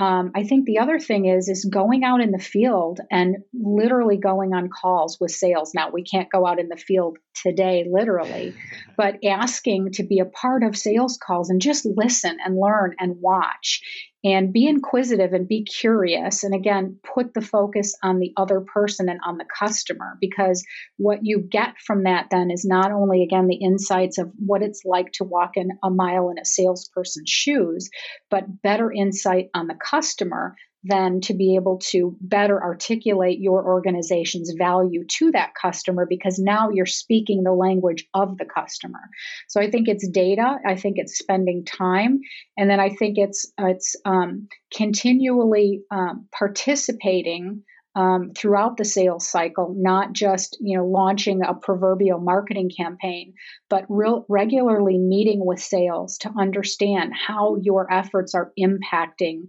Um, 0.00 0.32
I 0.34 0.44
think 0.44 0.64
the 0.64 0.78
other 0.78 0.98
thing 0.98 1.26
is 1.26 1.50
is 1.50 1.66
going 1.66 2.04
out 2.04 2.22
in 2.22 2.30
the 2.30 2.38
field 2.38 3.00
and 3.10 3.36
literally 3.52 4.16
going 4.16 4.54
on 4.54 4.70
calls 4.70 5.18
with 5.20 5.30
sales. 5.30 5.72
Now 5.74 5.90
we 5.90 6.02
can't 6.04 6.32
go 6.32 6.46
out 6.46 6.58
in 6.58 6.68
the 6.68 6.78
field 6.78 7.18
today, 7.34 7.86
literally, 7.86 8.54
but 8.96 9.18
asking 9.22 9.92
to 9.92 10.02
be 10.02 10.20
a 10.20 10.24
part 10.24 10.64
of 10.64 10.74
sales 10.74 11.18
calls 11.22 11.50
and 11.50 11.60
just 11.60 11.84
listen 11.84 12.38
and 12.42 12.56
learn 12.58 12.94
and 12.98 13.20
watch 13.20 13.82
and 14.22 14.52
be 14.52 14.66
inquisitive 14.66 15.32
and 15.32 15.48
be 15.48 15.64
curious 15.64 16.44
and 16.44 16.54
again 16.54 16.98
put 17.14 17.32
the 17.32 17.40
focus 17.40 17.96
on 18.02 18.18
the 18.18 18.32
other 18.36 18.60
person 18.60 19.08
and 19.08 19.20
on 19.24 19.38
the 19.38 19.46
customer 19.58 20.18
because 20.20 20.64
what 20.98 21.20
you 21.22 21.40
get 21.40 21.78
from 21.78 22.04
that 22.04 22.26
then 22.30 22.50
is 22.50 22.64
not 22.64 22.92
only 22.92 23.22
again 23.22 23.46
the 23.46 23.56
insights 23.56 24.18
of 24.18 24.30
what 24.38 24.62
it's 24.62 24.82
like 24.84 25.10
to 25.12 25.24
walk 25.24 25.56
in 25.56 25.70
a 25.82 25.90
mile 25.90 26.30
in 26.30 26.38
a 26.38 26.44
salesperson's 26.44 27.30
shoes 27.30 27.88
but 28.30 28.62
better 28.62 28.92
insight 28.92 29.48
on 29.54 29.66
the 29.66 29.74
customer 29.74 30.54
then 30.82 31.20
to 31.20 31.34
be 31.34 31.56
able 31.56 31.78
to 31.78 32.16
better 32.20 32.62
articulate 32.62 33.38
your 33.38 33.64
organization's 33.64 34.54
value 34.56 35.04
to 35.04 35.30
that 35.32 35.52
customer 35.60 36.06
because 36.08 36.38
now 36.38 36.70
you're 36.70 36.86
speaking 36.86 37.42
the 37.42 37.52
language 37.52 38.06
of 38.14 38.38
the 38.38 38.46
customer. 38.46 39.00
So 39.48 39.60
I 39.60 39.70
think 39.70 39.88
it's 39.88 40.08
data. 40.08 40.56
I 40.66 40.76
think 40.76 40.94
it's 40.96 41.18
spending 41.18 41.64
time, 41.64 42.20
and 42.56 42.70
then 42.70 42.80
I 42.80 42.90
think 42.90 43.18
it's 43.18 43.52
it's 43.58 43.96
um, 44.04 44.48
continually 44.74 45.82
um, 45.90 46.26
participating. 46.32 47.62
Um, 47.96 48.30
throughout 48.36 48.76
the 48.76 48.84
sales 48.84 49.26
cycle, 49.26 49.74
not 49.76 50.12
just 50.12 50.56
you 50.60 50.78
know 50.78 50.86
launching 50.86 51.42
a 51.42 51.54
proverbial 51.54 52.20
marketing 52.20 52.70
campaign, 52.70 53.34
but 53.68 53.84
real, 53.88 54.24
regularly 54.28 54.96
meeting 54.96 55.44
with 55.44 55.58
sales 55.58 56.16
to 56.18 56.30
understand 56.38 57.12
how 57.12 57.56
your 57.60 57.92
efforts 57.92 58.36
are 58.36 58.52
impacting 58.56 59.48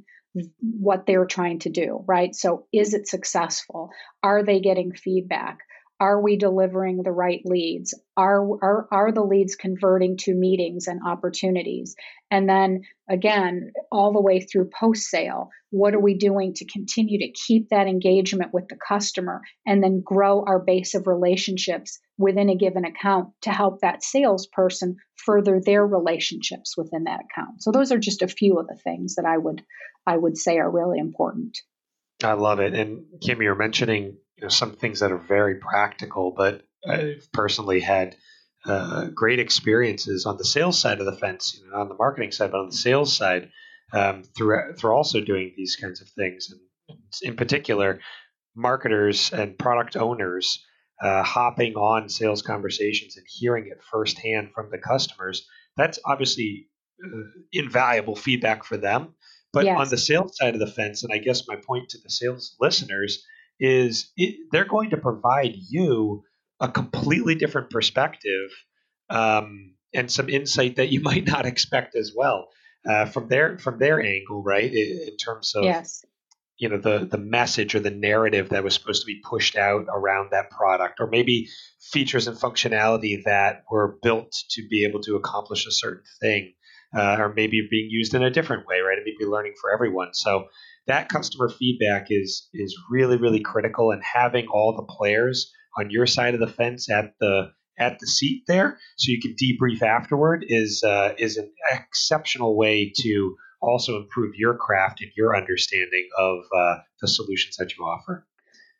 what 0.59 1.05
they're 1.05 1.25
trying 1.25 1.59
to 1.59 1.69
do, 1.69 2.03
right? 2.07 2.33
So, 2.35 2.65
is 2.71 2.93
it 2.93 3.07
successful? 3.07 3.89
Are 4.23 4.43
they 4.43 4.59
getting 4.59 4.93
feedback? 4.93 5.59
Are 6.01 6.19
we 6.19 6.35
delivering 6.35 7.03
the 7.03 7.11
right 7.11 7.41
leads? 7.45 7.93
Are, 8.17 8.41
are, 8.41 8.87
are 8.91 9.11
the 9.11 9.21
leads 9.21 9.55
converting 9.55 10.17
to 10.21 10.33
meetings 10.33 10.87
and 10.87 10.99
opportunities? 11.05 11.95
And 12.31 12.49
then 12.49 12.81
again, 13.07 13.71
all 13.91 14.11
the 14.11 14.19
way 14.19 14.39
through 14.39 14.71
post 14.77 15.03
sale, 15.03 15.51
what 15.69 15.93
are 15.93 15.99
we 15.99 16.15
doing 16.15 16.55
to 16.55 16.65
continue 16.65 17.19
to 17.19 17.31
keep 17.31 17.69
that 17.69 17.85
engagement 17.85 18.51
with 18.51 18.67
the 18.67 18.79
customer 18.87 19.41
and 19.63 19.83
then 19.83 20.01
grow 20.03 20.43
our 20.43 20.57
base 20.57 20.95
of 20.95 21.05
relationships 21.05 21.99
within 22.17 22.49
a 22.49 22.57
given 22.57 22.83
account 22.83 23.29
to 23.43 23.51
help 23.51 23.81
that 23.81 24.03
salesperson 24.03 24.95
further 25.23 25.61
their 25.63 25.85
relationships 25.85 26.75
within 26.75 27.03
that 27.03 27.19
account? 27.29 27.61
So 27.61 27.71
those 27.71 27.91
are 27.91 27.99
just 27.99 28.23
a 28.23 28.27
few 28.27 28.57
of 28.57 28.67
the 28.67 28.79
things 28.83 29.17
that 29.17 29.25
I 29.25 29.37
would 29.37 29.63
I 30.07 30.17
would 30.17 30.35
say 30.35 30.57
are 30.57 30.71
really 30.71 30.97
important. 30.97 31.59
I 32.23 32.33
love 32.33 32.59
it. 32.59 32.73
And 32.73 33.03
Kim, 33.21 33.39
you're 33.43 33.53
mentioning 33.53 34.17
you 34.41 34.45
know 34.45 34.49
some 34.49 34.73
things 34.73 34.99
that 34.99 35.11
are 35.11 35.17
very 35.19 35.55
practical, 35.55 36.33
but 36.35 36.63
I've 36.87 37.31
personally 37.31 37.79
had 37.79 38.15
uh, 38.65 39.05
great 39.13 39.39
experiences 39.39 40.25
on 40.25 40.37
the 40.37 40.45
sales 40.45 40.79
side 40.79 40.99
of 40.99 41.05
the 41.05 41.15
fence, 41.15 41.59
you 41.59 41.69
know, 41.69 41.77
on 41.77 41.89
the 41.89 41.95
marketing 41.95 42.31
side, 42.31 42.51
but 42.51 42.59
on 42.59 42.69
the 42.69 42.75
sales 42.75 43.15
side, 43.15 43.51
um, 43.93 44.23
through 44.23 44.73
through 44.77 44.91
also 44.91 45.21
doing 45.21 45.53
these 45.55 45.75
kinds 45.75 46.01
of 46.01 46.09
things, 46.09 46.49
and 46.49 46.99
in 47.21 47.35
particular, 47.35 47.99
marketers 48.55 49.31
and 49.31 49.59
product 49.59 49.95
owners 49.95 50.65
uh, 51.01 51.21
hopping 51.23 51.75
on 51.75 52.09
sales 52.09 52.41
conversations 52.41 53.17
and 53.17 53.25
hearing 53.29 53.67
it 53.67 53.83
firsthand 53.91 54.51
from 54.55 54.71
the 54.71 54.79
customers. 54.79 55.47
That's 55.77 55.99
obviously 56.03 56.67
uh, 57.03 57.41
invaluable 57.51 58.15
feedback 58.15 58.63
for 58.63 58.77
them. 58.77 59.13
But 59.53 59.65
yes. 59.65 59.77
on 59.77 59.89
the 59.89 59.97
sales 59.97 60.37
side 60.37 60.53
of 60.53 60.61
the 60.61 60.67
fence, 60.67 61.03
and 61.03 61.11
I 61.13 61.17
guess 61.17 61.47
my 61.47 61.57
point 61.57 61.89
to 61.89 61.97
the 62.01 62.09
sales 62.09 62.55
listeners 62.59 63.23
is 63.61 64.11
it, 64.17 64.35
they're 64.51 64.65
going 64.65 64.89
to 64.89 64.97
provide 64.97 65.53
you 65.55 66.23
a 66.59 66.67
completely 66.67 67.35
different 67.35 67.69
perspective 67.69 68.49
um, 69.09 69.75
and 69.93 70.11
some 70.11 70.27
insight 70.27 70.75
that 70.77 70.89
you 70.89 70.99
might 71.09 71.25
not 71.25 71.45
expect 71.45 71.95
as 71.95 72.11
well 72.15 72.49
uh, 72.89 73.05
from 73.05 73.27
their 73.29 73.57
from 73.59 73.77
their 73.77 74.01
angle, 74.01 74.43
right? 74.43 74.71
In, 74.73 75.07
in 75.07 75.17
terms 75.17 75.53
of 75.55 75.63
yes. 75.63 76.03
you 76.57 76.69
know 76.69 76.79
the 76.79 77.07
the 77.09 77.19
message 77.19 77.75
or 77.75 77.79
the 77.79 77.91
narrative 77.91 78.49
that 78.49 78.63
was 78.63 78.73
supposed 78.73 79.03
to 79.03 79.05
be 79.05 79.21
pushed 79.23 79.55
out 79.55 79.85
around 79.89 80.29
that 80.31 80.49
product 80.49 80.99
or 80.99 81.07
maybe 81.07 81.47
features 81.79 82.27
and 82.27 82.37
functionality 82.37 83.23
that 83.25 83.63
were 83.69 83.99
built 84.01 84.35
to 84.49 84.67
be 84.67 84.85
able 84.85 85.01
to 85.01 85.15
accomplish 85.15 85.67
a 85.67 85.71
certain 85.71 86.03
thing 86.19 86.53
uh, 86.95 87.17
or 87.19 87.33
maybe 87.33 87.67
being 87.69 87.89
used 87.89 88.13
in 88.13 88.23
a 88.23 88.31
different 88.31 88.65
way 88.67 88.79
right 88.79 88.97
it 88.97 89.03
may 89.05 89.15
be 89.17 89.29
learning 89.29 89.53
for 89.59 89.71
everyone 89.71 90.13
so 90.13 90.45
that 90.87 91.09
customer 91.09 91.49
feedback 91.49 92.07
is 92.09 92.49
is 92.53 92.75
really 92.89 93.17
really 93.17 93.39
critical 93.39 93.91
and 93.91 94.03
having 94.03 94.47
all 94.47 94.75
the 94.75 94.93
players 94.93 95.51
on 95.77 95.89
your 95.89 96.05
side 96.05 96.33
of 96.33 96.39
the 96.39 96.47
fence 96.47 96.89
at 96.89 97.13
the 97.19 97.51
at 97.79 97.97
the 97.99 98.07
seat 98.07 98.43
there 98.47 98.77
so 98.97 99.11
you 99.11 99.21
can 99.21 99.35
debrief 99.41 99.81
afterward 99.81 100.45
is 100.47 100.83
uh, 100.83 101.13
is 101.17 101.37
an 101.37 101.51
exceptional 101.71 102.57
way 102.57 102.91
to 102.95 103.35
also 103.61 103.97
improve 103.97 104.33
your 104.35 104.55
craft 104.55 105.01
and 105.01 105.11
your 105.15 105.35
understanding 105.35 106.09
of 106.17 106.39
uh, 106.55 106.75
the 106.99 107.07
solutions 107.07 107.57
that 107.57 107.77
you 107.77 107.83
offer. 107.83 108.25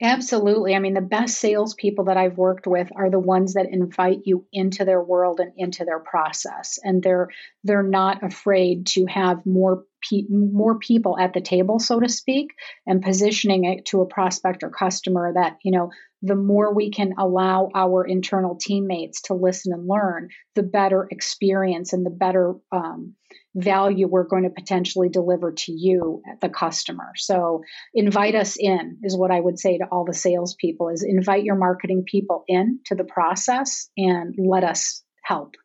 Absolutely. 0.04 0.74
I 0.74 0.80
mean, 0.80 0.96
the 0.96 1.02
best 1.02 1.38
salespeople 1.38 2.06
that 2.06 2.18
I've 2.18 2.36
worked 2.38 2.66
with 2.66 2.90
are 2.96 3.12
the 3.12 3.20
ones 3.20 3.54
that 3.54 3.68
invite 3.72 4.22
you 4.26 4.46
into 4.52 4.84
their 4.84 5.02
world 5.02 5.40
and 5.40 5.52
into 5.56 5.86
their 5.86 6.00
process, 6.00 6.80
and 6.84 7.04
they're 7.04 7.30
they're 7.64 7.84
not 7.84 8.24
afraid 8.24 8.88
to 8.88 9.06
have 9.06 9.46
more 9.46 9.84
pe- 10.10 10.26
more 10.28 10.80
people 10.80 11.20
at 11.20 11.34
the 11.34 11.42
table, 11.42 11.78
so 11.78 12.00
to 12.00 12.10
speak, 12.10 12.50
and 12.88 13.04
positioning 13.04 13.66
it 13.66 13.86
to 13.86 14.02
a 14.02 14.08
prospect 14.08 14.64
or 14.64 14.72
customer 14.72 15.34
that 15.34 15.58
you 15.64 15.72
know 15.72 15.92
the 16.24 16.36
more 16.36 16.74
we 16.74 16.90
can 16.90 17.14
allow 17.20 17.70
our 17.76 18.04
internal 18.04 18.56
teammates 18.56 19.22
to 19.24 19.36
listen 19.36 19.72
and 19.72 19.88
learn, 19.88 20.30
the 20.56 20.64
better 20.64 21.08
experience 21.12 21.94
and 21.94 22.04
the 22.04 22.10
better 22.10 22.56
um, 22.72 23.14
value 23.56 24.08
we're 24.08 24.28
going 24.28 24.44
to 24.44 24.50
potentially 24.50 25.10
deliver 25.10 25.52
to 25.52 25.72
you, 25.72 26.22
the 26.42 26.50
customer. 26.50 27.12
So 27.16 27.62
invite 27.94 28.36
us 28.36 28.58
in 28.58 29.00
is 29.04 29.18
what 29.18 29.32
I 29.32 29.40
would 29.40 29.60
say 29.60 29.78
to 29.78 29.86
all 29.92 30.06
the 30.06 30.14
salespeople 30.14 30.90
is 30.90 31.04
invite 31.04 31.44
your 31.44 31.56
marketing 31.56 32.04
people 32.08 32.44
in 32.48 32.80
to 32.86 32.96
the 32.96 33.04
process 33.04 33.90
and 33.98 34.36
let 34.38 34.64
us 34.64 35.04
help. 35.24 35.56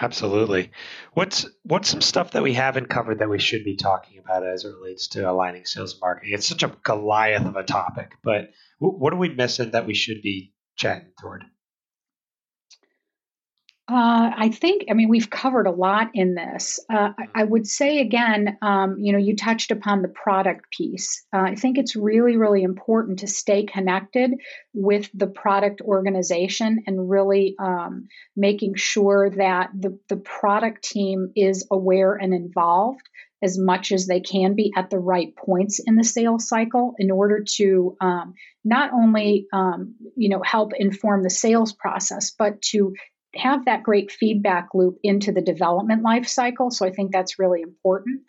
Absolutely. 0.00 0.72
What's 1.12 1.46
what's 1.62 1.88
some 1.88 2.00
stuff 2.00 2.32
that 2.32 2.42
we 2.42 2.52
haven't 2.52 2.88
covered 2.88 3.20
that 3.20 3.30
we 3.30 3.38
should 3.38 3.64
be 3.64 3.76
talking 3.76 4.18
about 4.18 4.44
as 4.44 4.64
it 4.64 4.74
relates 4.74 5.08
to 5.08 5.30
aligning 5.30 5.66
sales 5.66 5.92
and 5.92 6.00
marketing? 6.00 6.34
It's 6.34 6.48
such 6.48 6.64
a 6.64 6.76
Goliath 6.82 7.46
of 7.46 7.54
a 7.54 7.62
topic, 7.62 8.10
but 8.24 8.50
what 8.80 9.12
are 9.12 9.18
we 9.18 9.28
missing 9.28 9.70
that 9.70 9.86
we 9.86 9.94
should 9.94 10.20
be 10.20 10.52
chatting 10.76 11.12
toward? 11.20 11.44
Uh, 13.86 14.30
I 14.34 14.48
think, 14.48 14.86
I 14.90 14.94
mean, 14.94 15.10
we've 15.10 15.28
covered 15.28 15.66
a 15.66 15.70
lot 15.70 16.08
in 16.14 16.34
this. 16.34 16.80
Uh, 16.90 17.10
I, 17.18 17.42
I, 17.42 17.44
would 17.44 17.66
say 17.66 18.00
again, 18.00 18.56
um, 18.62 18.96
you 18.98 19.12
know, 19.12 19.18
you 19.18 19.36
touched 19.36 19.70
upon 19.70 20.00
the 20.00 20.08
product 20.08 20.70
piece. 20.70 21.22
Uh, 21.34 21.40
I 21.40 21.54
think 21.54 21.76
it's 21.76 21.94
really, 21.94 22.38
really 22.38 22.62
important 22.62 23.18
to 23.18 23.26
stay 23.26 23.64
connected 23.64 24.30
with 24.72 25.10
the 25.12 25.26
product 25.26 25.82
organization 25.82 26.84
and 26.86 27.10
really 27.10 27.56
um, 27.58 28.08
making 28.34 28.76
sure 28.76 29.28
that 29.28 29.68
the, 29.78 29.98
the 30.08 30.16
product 30.16 30.84
team 30.84 31.32
is 31.36 31.66
aware 31.70 32.14
and 32.14 32.32
involved 32.32 33.06
as 33.42 33.58
much 33.58 33.92
as 33.92 34.06
they 34.06 34.20
can 34.20 34.54
be 34.54 34.72
at 34.74 34.88
the 34.88 34.98
right 34.98 35.36
points 35.36 35.78
in 35.84 35.96
the 35.96 36.04
sales 36.04 36.48
cycle 36.48 36.94
in 36.98 37.10
order 37.10 37.44
to 37.56 37.94
um, 38.00 38.32
not 38.64 38.90
only 38.94 39.46
um, 39.52 39.94
you 40.16 40.30
know 40.30 40.40
help 40.42 40.72
inform 40.78 41.22
the 41.22 41.28
sales 41.28 41.74
process 41.74 42.30
but 42.38 42.62
to 42.62 42.94
have 43.36 43.64
that 43.64 43.82
great 43.82 44.10
feedback 44.10 44.68
loop 44.74 44.98
into 45.02 45.32
the 45.32 45.42
development 45.42 46.02
life 46.02 46.26
cycle. 46.26 46.70
So 46.70 46.86
I 46.86 46.90
think 46.90 47.12
that's 47.12 47.38
really 47.38 47.62
important. 47.62 48.22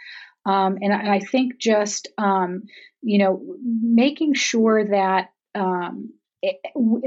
Um, 0.46 0.78
and, 0.82 0.94
and, 0.94 1.10
I 1.10 1.20
think 1.20 1.58
just 1.60 2.08
um, 2.18 2.64
you 3.02 3.18
know 3.18 3.42
making 3.64 4.36
sure 4.36 4.86
that 4.90 5.30
um, 5.56 6.12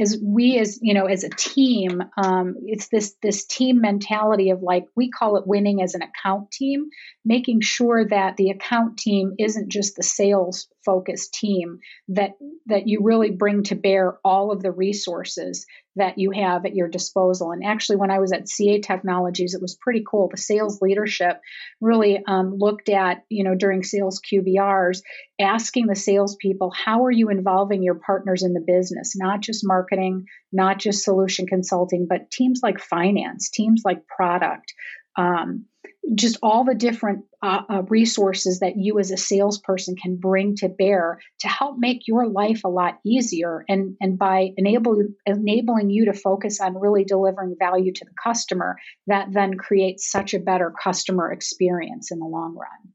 as 0.01 0.19
we 0.23 0.59
as 0.59 0.79
you 0.83 0.95
know 0.95 1.07
as 1.07 1.25
a 1.25 1.29
team 1.31 2.03
um, 2.17 2.57
it's 2.67 2.89
this 2.89 3.15
this 3.23 3.45
team 3.47 3.81
mentality 3.81 4.51
of 4.51 4.63
like 4.63 4.87
we 4.97 5.11
call 5.11 5.37
it 5.37 5.47
winning 5.47 5.83
as 5.83 5.95
an 5.95 6.03
account 6.03 6.51
team 6.51 6.89
making 7.25 7.61
sure 7.61 8.07
that 8.09 8.37
the 8.37 8.51
account 8.51 8.99
team 8.99 9.35
isn't 9.39 9.71
just 9.71 9.97
the 9.97 10.03
sales 10.03 10.69
focused 10.85 11.35
team 11.35 11.79
that 12.09 12.33
that 12.67 12.89
you 12.89 13.01
really 13.03 13.31
bring 13.31 13.63
to 13.63 13.75
bear 13.75 14.19
all 14.25 14.51
of 14.51 14.63
the 14.63 14.73
resources 14.73 15.67
that 15.99 16.19
you 16.19 16.33
have 16.33 16.67
at 16.67 16.75
your 16.75 16.89
disposal. 16.89 17.53
And 17.53 17.65
actually, 17.65 17.97
when 17.97 18.11
I 18.11 18.19
was 18.19 18.33
at 18.33 18.49
CA 18.49 18.81
Technologies, 18.81 19.55
it 19.55 19.63
was 19.63 19.77
pretty 19.77 20.05
cool. 20.09 20.29
The 20.29 20.37
sales 20.37 20.81
leadership 20.83 21.41
really 21.81 22.23
um, 22.27 22.57
looked 22.57 22.89
at, 22.89 23.25
you 23.29 23.45
know, 23.45 23.55
during 23.55 23.85
sales 23.85 24.21
QBRs, 24.21 25.03
asking 25.41 25.87
the 25.87 25.95
salespeople, 25.95 26.73
how 26.73 27.05
are 27.05 27.11
you 27.11 27.29
involving 27.29 27.83
your 27.83 27.97
partners 27.97 28.43
in 28.43 28.55
the 28.55 28.65
business? 28.67 29.15
Not 29.17 29.41
just 29.41 29.67
marketing, 29.67 30.27
not 30.53 30.79
just 30.79 31.05
solution 31.05 31.47
consulting, 31.47 32.07
but 32.09 32.31
teams 32.31 32.61
like 32.63 32.81
finance, 32.81 33.51
teams 33.51 33.83
like 33.85 34.07
product. 34.07 34.75
Um, 35.17 35.67
just 36.15 36.39
all 36.43 36.65
the 36.65 36.75
different 36.75 37.25
uh, 37.43 37.63
uh, 37.69 37.83
resources 37.83 38.61
that 38.61 38.77
you 38.77 38.99
as 38.99 39.11
a 39.11 39.17
salesperson 39.17 39.97
can 39.97 40.17
bring 40.17 40.57
to 40.57 40.69
bear 40.69 41.21
to 41.41 41.49
help 41.49 41.77
make 41.79 42.09
your 42.09 42.27
life 42.27 42.63
a 42.65 42.69
lot 42.69 42.99
easier 43.05 43.65
and 43.69 43.97
and 44.01 44.19
by 44.19 44.51
enable, 44.57 45.03
enabling 45.27 45.91
you 45.91 46.07
to 46.07 46.13
focus 46.13 46.61
on 46.61 46.79
really 46.79 47.05
delivering 47.05 47.57
value 47.59 47.93
to 47.93 48.05
the 48.05 48.11
customer 48.23 48.77
that 49.07 49.29
then 49.33 49.57
creates 49.57 50.11
such 50.11 50.35
a 50.35 50.39
better 50.39 50.73
customer 50.83 51.31
experience 51.31 52.11
in 52.11 52.19
the 52.19 52.27
long 52.27 52.55
run. 52.55 52.93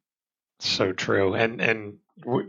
So 0.60 0.92
true. 0.92 1.34
And 1.34 1.62
and 1.62 1.98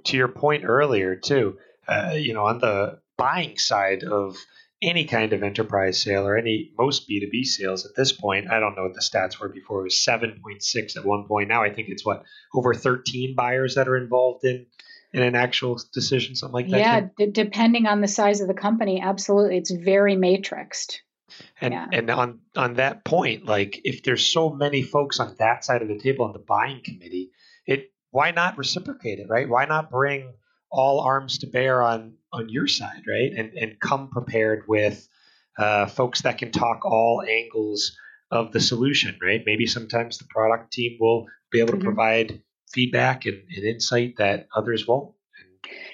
to 0.04 0.16
your 0.16 0.28
point 0.28 0.64
earlier 0.64 1.16
too 1.16 1.58
uh, 1.88 2.12
you 2.14 2.34
know 2.34 2.46
on 2.46 2.58
the 2.58 3.00
buying 3.16 3.58
side 3.58 4.02
of 4.04 4.36
any 4.84 5.04
kind 5.04 5.32
of 5.32 5.42
enterprise 5.42 6.00
sale 6.00 6.26
or 6.26 6.36
any 6.36 6.72
most 6.78 7.08
B2B 7.08 7.44
sales 7.44 7.86
at 7.86 7.96
this 7.96 8.12
point. 8.12 8.50
I 8.50 8.60
don't 8.60 8.76
know 8.76 8.84
what 8.84 8.94
the 8.94 9.00
stats 9.00 9.40
were 9.40 9.48
before. 9.48 9.80
It 9.80 9.84
was 9.84 9.94
7.6 9.94 10.96
at 10.96 11.04
one 11.04 11.26
point. 11.26 11.48
Now 11.48 11.62
I 11.62 11.72
think 11.72 11.88
it's 11.88 12.04
what 12.04 12.24
over 12.54 12.74
13 12.74 13.34
buyers 13.34 13.74
that 13.74 13.88
are 13.88 13.96
involved 13.96 14.44
in 14.44 14.66
in 15.12 15.22
an 15.22 15.36
actual 15.36 15.80
decision, 15.92 16.34
something 16.34 16.54
like 16.54 16.70
that. 16.70 16.78
Yeah, 16.78 17.00
d- 17.16 17.30
depending 17.30 17.86
on 17.86 18.00
the 18.00 18.08
size 18.08 18.40
of 18.40 18.48
the 18.48 18.54
company, 18.54 19.00
absolutely, 19.00 19.56
it's 19.58 19.70
very 19.70 20.16
matrixed. 20.16 20.98
And 21.60 21.72
yeah. 21.72 21.86
and 21.92 22.10
on 22.10 22.40
on 22.56 22.74
that 22.74 23.04
point, 23.04 23.46
like 23.46 23.80
if 23.84 24.02
there's 24.02 24.26
so 24.26 24.50
many 24.50 24.82
folks 24.82 25.20
on 25.20 25.36
that 25.38 25.64
side 25.64 25.82
of 25.82 25.88
the 25.88 25.98
table 25.98 26.26
on 26.26 26.32
the 26.32 26.38
buying 26.38 26.82
committee, 26.84 27.30
it 27.66 27.92
why 28.10 28.32
not 28.32 28.58
reciprocate 28.58 29.20
it, 29.20 29.28
right? 29.28 29.48
Why 29.48 29.64
not 29.64 29.90
bring 29.90 30.34
all 30.70 31.00
arms 31.00 31.38
to 31.38 31.46
bear 31.46 31.82
on 31.82 32.14
on 32.34 32.48
your 32.48 32.66
side, 32.66 33.04
right? 33.08 33.32
And 33.36 33.52
and 33.54 33.80
come 33.80 34.08
prepared 34.08 34.64
with 34.68 35.08
uh, 35.58 35.86
folks 35.86 36.22
that 36.22 36.38
can 36.38 36.50
talk 36.50 36.84
all 36.84 37.22
angles 37.22 37.96
of 38.30 38.52
the 38.52 38.60
solution, 38.60 39.16
right? 39.22 39.42
Maybe 39.46 39.66
sometimes 39.66 40.18
the 40.18 40.24
product 40.28 40.72
team 40.72 40.98
will 41.00 41.26
be 41.50 41.60
able 41.60 41.72
to 41.72 41.76
mm-hmm. 41.76 41.86
provide 41.86 42.42
feedback 42.72 43.26
and, 43.26 43.42
and, 43.54 43.64
insight 43.64 44.14
that 44.18 44.48
others 44.54 44.86
won't. 44.88 45.14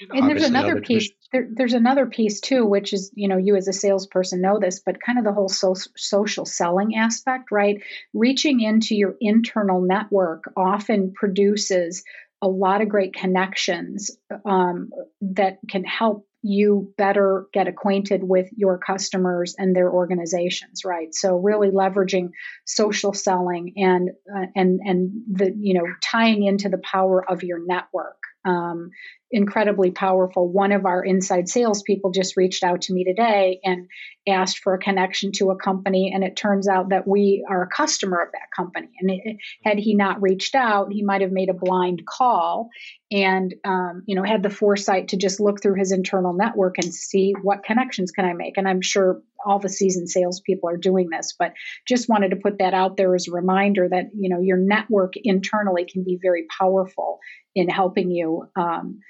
And, 0.01 0.21
and 0.21 0.31
there's 0.31 0.49
another 0.49 0.81
piece. 0.81 1.11
There, 1.33 1.47
there's 1.53 1.75
another 1.75 2.07
piece 2.07 2.41
too, 2.41 2.65
which 2.65 2.93
is 2.93 3.13
you 3.15 3.29
know 3.29 3.37
you 3.37 3.55
as 3.57 3.69
a 3.69 3.73
salesperson 3.73 4.41
know 4.41 4.59
this, 4.59 4.81
but 4.85 5.01
kind 5.01 5.19
of 5.19 5.25
the 5.25 5.33
whole 5.33 5.49
so, 5.49 5.75
social 5.97 6.45
selling 6.45 6.97
aspect, 6.97 7.53
right? 7.53 7.83
Reaching 8.15 8.61
into 8.61 8.97
your 8.97 9.15
internal 9.21 9.81
network 9.81 10.45
often 10.57 11.13
produces 11.13 12.03
a 12.43 12.49
lot 12.49 12.81
of 12.81 12.89
great 12.89 13.15
connections 13.15 14.11
um, 14.45 14.91
that 15.21 15.59
can 15.69 15.85
help 15.85 16.27
you 16.43 16.93
better 16.97 17.47
get 17.53 17.69
acquainted 17.69 18.23
with 18.23 18.49
your 18.57 18.79
customers 18.79 19.55
and 19.59 19.75
their 19.75 19.91
organizations 19.91 20.85
right? 20.85 21.15
So 21.15 21.37
really 21.37 21.71
leveraging 21.71 22.31
social 22.65 23.13
selling 23.13 23.75
and 23.77 24.11
uh, 24.35 24.47
and 24.57 24.81
and 24.85 25.11
the 25.31 25.55
you 25.57 25.75
know 25.75 25.87
tying 26.03 26.45
into 26.45 26.69
the 26.69 26.79
power 26.79 27.25
of 27.29 27.43
your 27.43 27.65
network 27.65 28.17
um, 28.45 28.91
incredibly 29.31 29.91
powerful. 29.91 30.49
One 30.49 30.73
of 30.73 30.87
our 30.87 31.05
inside 31.05 31.49
salespeople 31.49 32.11
just 32.11 32.37
reached 32.37 32.65
out 32.65 32.83
to 32.83 32.93
me 32.93 33.05
today 33.05 33.61
and 33.63 33.89
asked 34.29 34.59
for 34.59 34.75
a 34.75 34.79
connection 34.79 35.33
to 35.33 35.51
a 35.51 35.57
company, 35.57 36.13
and 36.15 36.25
it 36.25 36.37
turns 36.37 36.69
out 36.69 36.91
that 36.91 37.07
we 37.07 37.45
are 37.49 37.63
a 37.63 37.69
customer 37.69 38.21
of 38.21 38.33
that 38.33 38.49
company. 38.55 38.89
And 39.01 39.11
it, 39.11 39.37
had 39.65 39.79
he 39.79 39.95
not 39.95 40.21
reached 40.21 40.55
out, 40.55 40.93
he 40.93 41.03
might 41.03 41.21
have 41.21 41.33
made 41.33 41.49
a 41.49 41.55
blind 41.55 42.03
call 42.07 42.71
and 43.13 43.55
um, 43.65 44.03
you 44.07 44.15
know 44.15 44.23
had 44.23 44.43
the 44.43 44.51
foresight 44.51 45.09
to 45.09 45.17
just 45.17 45.41
look 45.41 45.63
through 45.63 45.75
his 45.75 45.93
internal 45.93 46.33
network 46.33 46.79
and 46.79 46.93
see 46.93 47.35
what 47.43 47.65
connections 47.65 48.11
can 48.11 48.25
I 48.25 48.33
make. 48.33 48.57
And 48.57 48.69
I'm 48.69 48.83
sure 48.83 49.23
all 49.45 49.59
the 49.59 49.69
seasoned 49.69 50.11
salespeople 50.11 50.69
are 50.69 50.77
doing 50.77 51.09
this, 51.11 51.35
but 51.39 51.55
just 51.89 52.09
wanted 52.09 52.31
to 52.31 52.37
put 52.37 52.59
that 52.59 52.75
out 52.75 52.97
there 52.97 53.15
as 53.15 53.29
a 53.29 53.33
reminder 53.33 53.89
that 53.89 54.11
you 54.15 54.29
know 54.29 54.41
your 54.41 54.59
network 54.59 55.15
internally 55.17 55.87
can 55.91 56.05
be 56.05 56.19
very 56.21 56.47
powerful 56.59 57.21
in 57.55 57.69
helping 57.69 58.11
you 58.11 58.49
um, 58.57 59.01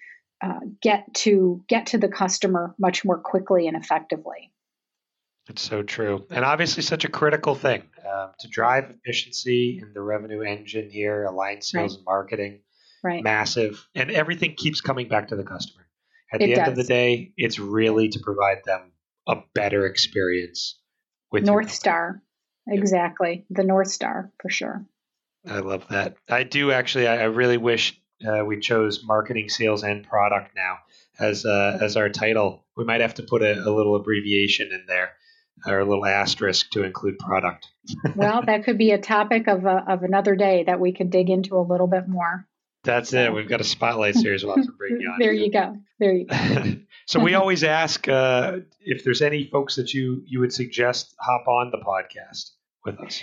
uh, 0.42 0.60
get 0.80 1.12
to 1.14 1.62
get 1.68 1.86
to 1.86 1.98
the 1.98 2.08
customer 2.08 2.74
much 2.78 3.04
more 3.04 3.18
quickly 3.18 3.66
and 3.66 3.76
effectively. 3.76 4.52
It's 5.48 5.62
so 5.62 5.82
true, 5.82 6.26
and 6.30 6.44
obviously 6.44 6.82
such 6.82 7.04
a 7.04 7.08
critical 7.08 7.54
thing 7.54 7.82
um, 8.08 8.30
to 8.38 8.48
drive 8.48 8.90
efficiency 8.90 9.80
in 9.82 9.92
the 9.92 10.00
revenue 10.00 10.42
engine 10.42 10.90
here, 10.90 11.24
align 11.24 11.60
sales 11.60 11.92
right. 11.92 11.96
and 11.96 12.04
marketing. 12.04 12.60
right. 13.02 13.24
massive, 13.24 13.84
and 13.94 14.10
everything 14.10 14.54
keeps 14.54 14.80
coming 14.80 15.08
back 15.08 15.28
to 15.28 15.36
the 15.36 15.44
customer. 15.44 15.86
At 16.32 16.42
It 16.42 16.46
the 16.46 16.54
end 16.54 16.68
of 16.68 16.76
the 16.76 16.84
day, 16.84 17.32
it's 17.36 17.58
really 17.58 18.08
to 18.10 18.20
provide 18.20 18.58
them 18.64 18.92
a 19.26 19.36
better 19.54 19.86
experience 19.86 20.78
with 21.32 21.44
North. 21.44 21.70
Star. 21.70 22.22
Exactly. 22.68 23.46
The 23.50 23.64
North 23.64 23.88
Star 23.88 24.30
for 24.40 24.50
sure. 24.50 24.84
I 25.48 25.60
love 25.60 25.86
that. 25.88 26.16
I 26.28 26.44
do 26.44 26.70
actually. 26.70 27.08
I, 27.08 27.18
I 27.18 27.24
really 27.24 27.56
wish 27.56 27.99
uh, 28.26 28.44
we 28.44 28.58
chose 28.60 29.04
marketing, 29.04 29.48
sales, 29.48 29.82
and 29.82 30.06
product 30.06 30.54
now 30.54 30.78
as 31.18 31.44
uh, 31.44 31.78
as 31.80 31.96
our 31.96 32.08
title. 32.08 32.64
We 32.76 32.84
might 32.84 33.00
have 33.00 33.14
to 33.14 33.22
put 33.22 33.42
a, 33.42 33.52
a 33.52 33.70
little 33.70 33.96
abbreviation 33.96 34.70
in 34.72 34.84
there 34.86 35.12
or 35.66 35.80
a 35.80 35.84
little 35.84 36.06
asterisk 36.06 36.70
to 36.70 36.82
include 36.84 37.18
product. 37.18 37.68
Well, 38.16 38.42
that 38.46 38.64
could 38.64 38.78
be 38.78 38.92
a 38.92 38.98
topic 38.98 39.48
of, 39.48 39.64
a, 39.64 39.84
of 39.88 40.02
another 40.02 40.36
day 40.36 40.64
that 40.64 40.78
we 40.78 40.92
could 40.92 41.10
dig 41.10 41.28
into 41.28 41.56
a 41.56 41.60
little 41.60 41.86
bit 41.86 42.08
more. 42.08 42.46
That's 42.84 43.12
it. 43.12 43.32
We've 43.32 43.48
got 43.48 43.60
a 43.60 43.64
spotlight 43.64 44.14
series 44.14 44.44
we'll 44.44 44.56
have 44.56 44.64
to 44.64 44.72
bring 44.72 45.00
you 45.00 45.10
on. 45.10 45.16
there 45.18 45.32
you 45.32 45.50
go. 45.50 45.76
There 45.98 46.12
you 46.12 46.26
go. 46.26 46.76
so 47.06 47.20
we 47.20 47.34
always 47.34 47.62
ask 47.64 48.08
uh, 48.08 48.58
if 48.80 49.04
there's 49.04 49.22
any 49.22 49.44
folks 49.44 49.76
that 49.76 49.92
you 49.92 50.22
you 50.26 50.40
would 50.40 50.52
suggest 50.52 51.14
hop 51.18 51.46
on 51.46 51.70
the 51.70 51.78
podcast 51.78 52.52
with 52.84 52.98
us. 53.00 53.22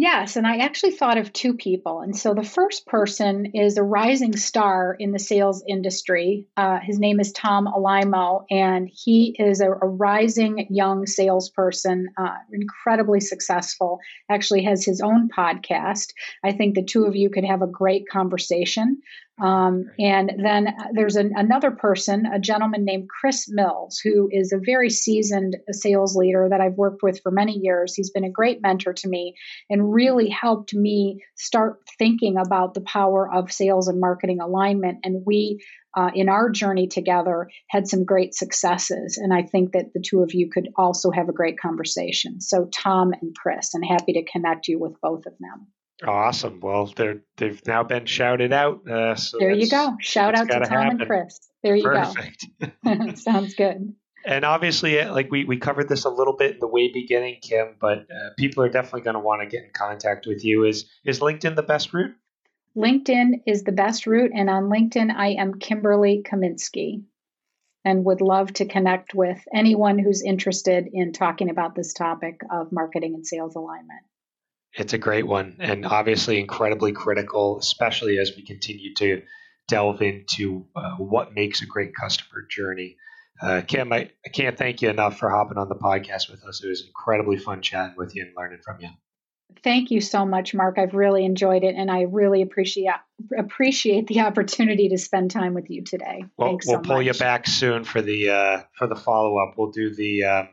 Yes, 0.00 0.36
and 0.36 0.46
I 0.46 0.58
actually 0.58 0.92
thought 0.92 1.18
of 1.18 1.32
two 1.32 1.54
people. 1.54 2.02
And 2.02 2.16
so 2.16 2.32
the 2.32 2.44
first 2.44 2.86
person 2.86 3.46
is 3.54 3.78
a 3.78 3.82
rising 3.82 4.36
star 4.36 4.94
in 4.96 5.10
the 5.10 5.18
sales 5.18 5.64
industry. 5.68 6.46
Uh, 6.56 6.78
his 6.80 7.00
name 7.00 7.18
is 7.18 7.32
Tom 7.32 7.66
Alimo, 7.66 8.44
and 8.48 8.88
he 8.88 9.34
is 9.36 9.60
a, 9.60 9.68
a 9.68 9.88
rising 9.88 10.68
young 10.70 11.04
salesperson, 11.04 12.10
uh, 12.16 12.36
incredibly 12.52 13.18
successful. 13.18 13.98
Actually, 14.30 14.62
has 14.62 14.84
his 14.84 15.00
own 15.00 15.30
podcast. 15.36 16.12
I 16.44 16.52
think 16.52 16.76
the 16.76 16.84
two 16.84 17.06
of 17.06 17.16
you 17.16 17.28
could 17.28 17.44
have 17.44 17.62
a 17.62 17.66
great 17.66 18.04
conversation. 18.08 19.02
Um, 19.40 19.90
and 19.98 20.32
then 20.42 20.74
there's 20.92 21.16
an, 21.16 21.32
another 21.36 21.70
person, 21.70 22.26
a 22.26 22.38
gentleman 22.38 22.84
named 22.84 23.08
Chris 23.08 23.48
Mills, 23.48 24.00
who 24.02 24.28
is 24.32 24.52
a 24.52 24.60
very 24.64 24.90
seasoned 24.90 25.56
sales 25.70 26.16
leader 26.16 26.48
that 26.50 26.60
I've 26.60 26.74
worked 26.74 27.02
with 27.02 27.20
for 27.22 27.30
many 27.30 27.52
years. 27.52 27.94
He's 27.94 28.10
been 28.10 28.24
a 28.24 28.30
great 28.30 28.60
mentor 28.62 28.92
to 28.94 29.08
me 29.08 29.34
and 29.70 29.92
really 29.92 30.28
helped 30.28 30.74
me 30.74 31.22
start 31.36 31.80
thinking 31.98 32.36
about 32.36 32.74
the 32.74 32.80
power 32.80 33.32
of 33.32 33.52
sales 33.52 33.88
and 33.88 34.00
marketing 34.00 34.40
alignment. 34.40 34.98
And 35.04 35.22
we, 35.24 35.62
uh, 35.96 36.10
in 36.14 36.28
our 36.28 36.50
journey 36.50 36.88
together, 36.88 37.48
had 37.70 37.86
some 37.86 38.04
great 38.04 38.34
successes. 38.34 39.18
And 39.18 39.32
I 39.32 39.42
think 39.42 39.72
that 39.72 39.92
the 39.94 40.02
two 40.04 40.22
of 40.22 40.34
you 40.34 40.50
could 40.50 40.68
also 40.76 41.10
have 41.10 41.28
a 41.28 41.32
great 41.32 41.60
conversation. 41.60 42.40
So, 42.40 42.68
Tom 42.74 43.12
and 43.20 43.34
Chris, 43.36 43.74
and 43.74 43.84
happy 43.84 44.14
to 44.14 44.24
connect 44.30 44.68
you 44.68 44.78
with 44.80 45.00
both 45.00 45.26
of 45.26 45.34
them. 45.38 45.68
Awesome. 46.06 46.60
Well, 46.60 46.92
they're 46.94 47.22
they've 47.36 47.60
now 47.66 47.82
been 47.82 48.06
shouted 48.06 48.52
out. 48.52 48.88
Uh, 48.88 49.16
so 49.16 49.38
there 49.38 49.52
you 49.52 49.68
go. 49.68 49.96
Shout 50.00 50.34
out 50.34 50.48
to 50.48 50.60
Tom 50.60 50.68
happen. 50.68 51.00
and 51.00 51.06
Chris. 51.08 51.40
There 51.62 51.74
you 51.74 51.82
Perfect. 51.82 52.46
go. 52.84 53.14
Sounds 53.14 53.54
good. 53.54 53.94
And 54.24 54.44
obviously, 54.44 55.00
uh, 55.00 55.12
like 55.12 55.30
we, 55.30 55.44
we 55.44 55.56
covered 55.56 55.88
this 55.88 56.04
a 56.04 56.10
little 56.10 56.36
bit 56.36 56.54
in 56.54 56.58
the 56.60 56.66
way 56.66 56.90
beginning, 56.92 57.38
Kim, 57.40 57.76
but 57.80 58.00
uh, 58.00 58.30
people 58.36 58.62
are 58.62 58.68
definitely 58.68 59.00
going 59.02 59.14
to 59.14 59.20
want 59.20 59.42
to 59.42 59.48
get 59.48 59.64
in 59.64 59.70
contact 59.72 60.26
with 60.26 60.44
you. 60.44 60.64
Is 60.64 60.88
is 61.04 61.20
LinkedIn 61.20 61.56
the 61.56 61.62
best 61.62 61.92
route? 61.92 62.14
LinkedIn 62.76 63.42
is 63.46 63.64
the 63.64 63.72
best 63.72 64.06
route. 64.06 64.30
And 64.34 64.48
on 64.48 64.64
LinkedIn, 64.64 65.12
I 65.14 65.30
am 65.30 65.58
Kimberly 65.58 66.22
Kaminsky 66.24 67.02
and 67.84 68.04
would 68.04 68.20
love 68.20 68.52
to 68.54 68.66
connect 68.66 69.14
with 69.14 69.42
anyone 69.52 69.98
who's 69.98 70.22
interested 70.22 70.88
in 70.92 71.12
talking 71.12 71.50
about 71.50 71.74
this 71.74 71.92
topic 71.92 72.40
of 72.50 72.70
marketing 72.70 73.14
and 73.14 73.26
sales 73.26 73.56
alignment. 73.56 74.02
It's 74.74 74.92
a 74.92 74.98
great 74.98 75.26
one, 75.26 75.56
and 75.60 75.86
obviously 75.86 76.38
incredibly 76.38 76.92
critical, 76.92 77.58
especially 77.58 78.18
as 78.18 78.32
we 78.36 78.44
continue 78.44 78.94
to 78.94 79.22
delve 79.66 80.02
into 80.02 80.66
uh, 80.76 80.96
what 80.96 81.34
makes 81.34 81.62
a 81.62 81.66
great 81.66 81.92
customer 81.94 82.46
journey. 82.50 82.96
Uh, 83.40 83.62
Kim, 83.66 83.92
I, 83.92 84.10
I 84.24 84.28
can't 84.32 84.58
thank 84.58 84.82
you 84.82 84.90
enough 84.90 85.18
for 85.18 85.30
hopping 85.30 85.58
on 85.58 85.68
the 85.68 85.76
podcast 85.76 86.30
with 86.30 86.44
us. 86.44 86.62
It 86.62 86.68
was 86.68 86.84
incredibly 86.84 87.38
fun 87.38 87.62
chatting 87.62 87.94
with 87.96 88.14
you 88.14 88.24
and 88.24 88.32
learning 88.36 88.60
from 88.64 88.80
you. 88.80 88.88
Thank 89.64 89.90
you 89.90 90.00
so 90.00 90.26
much, 90.26 90.54
Mark. 90.54 90.78
I've 90.78 90.94
really 90.94 91.24
enjoyed 91.24 91.64
it, 91.64 91.74
and 91.74 91.90
I 91.90 92.02
really 92.02 92.42
appreciate 92.42 92.90
appreciate 93.36 94.06
the 94.06 94.20
opportunity 94.20 94.90
to 94.90 94.98
spend 94.98 95.30
time 95.30 95.54
with 95.54 95.70
you 95.70 95.82
today. 95.82 96.24
Well, 96.36 96.50
Thanks 96.50 96.66
we'll 96.66 96.76
so 96.76 96.82
pull 96.82 96.96
much. 96.98 97.06
you 97.06 97.14
back 97.14 97.46
soon 97.46 97.84
for 97.84 98.02
the 98.02 98.30
uh, 98.30 98.62
for 98.76 98.86
the 98.86 98.96
follow 98.96 99.38
up. 99.38 99.54
We'll 99.56 99.70
do 99.70 99.94
the 99.94 100.24
um, 100.24 100.48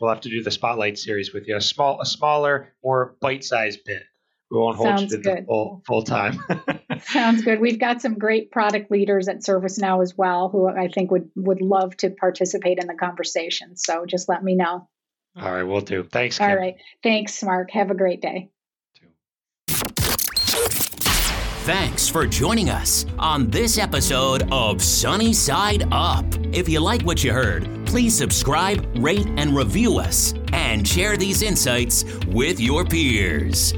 we'll 0.00 0.10
have 0.10 0.22
to 0.22 0.30
do 0.30 0.42
the 0.42 0.50
spotlight 0.50 0.98
series 0.98 1.32
with 1.32 1.46
you. 1.46 1.56
A 1.56 1.60
small, 1.60 2.00
a 2.00 2.06
smaller, 2.06 2.72
more 2.82 3.16
bite 3.20 3.44
sized 3.44 3.80
bit. 3.84 4.02
We 4.50 4.58
won't 4.58 4.76
hold 4.76 4.98
Sounds 4.98 5.12
you 5.12 5.22
to 5.22 5.30
the 5.36 5.44
full 5.46 5.82
full 5.86 6.02
time. 6.02 6.40
Sounds 7.02 7.42
good. 7.42 7.60
We've 7.60 7.78
got 7.78 8.02
some 8.02 8.18
great 8.18 8.50
product 8.50 8.90
leaders 8.90 9.28
at 9.28 9.38
ServiceNow 9.38 10.02
as 10.02 10.16
well, 10.16 10.48
who 10.48 10.68
I 10.68 10.88
think 10.88 11.10
would 11.12 11.30
would 11.36 11.60
love 11.60 11.96
to 11.98 12.10
participate 12.10 12.78
in 12.78 12.88
the 12.88 12.94
conversation. 12.94 13.76
So 13.76 14.06
just 14.06 14.28
let 14.28 14.42
me 14.42 14.56
know. 14.56 14.88
All 15.36 15.52
right, 15.52 15.62
we'll 15.62 15.82
do. 15.82 16.02
Thanks, 16.02 16.38
Kim. 16.38 16.50
All 16.50 16.56
right. 16.56 16.76
Thanks, 17.02 17.42
Mark. 17.44 17.70
Have 17.70 17.92
a 17.92 17.94
great 17.94 18.20
day. 18.20 18.50
Thanks 21.64 22.08
for 22.08 22.26
joining 22.26 22.70
us 22.70 23.04
on 23.18 23.50
this 23.50 23.76
episode 23.76 24.48
of 24.50 24.82
Sunny 24.82 25.34
Side 25.34 25.86
Up. 25.92 26.24
If 26.52 26.70
you 26.70 26.80
like 26.80 27.02
what 27.02 27.22
you 27.22 27.34
heard, 27.34 27.68
please 27.84 28.16
subscribe, 28.16 28.86
rate, 28.96 29.26
and 29.36 29.54
review 29.54 29.98
us, 29.98 30.32
and 30.54 30.88
share 30.88 31.18
these 31.18 31.42
insights 31.42 32.04
with 32.28 32.58
your 32.60 32.86
peers. 32.86 33.74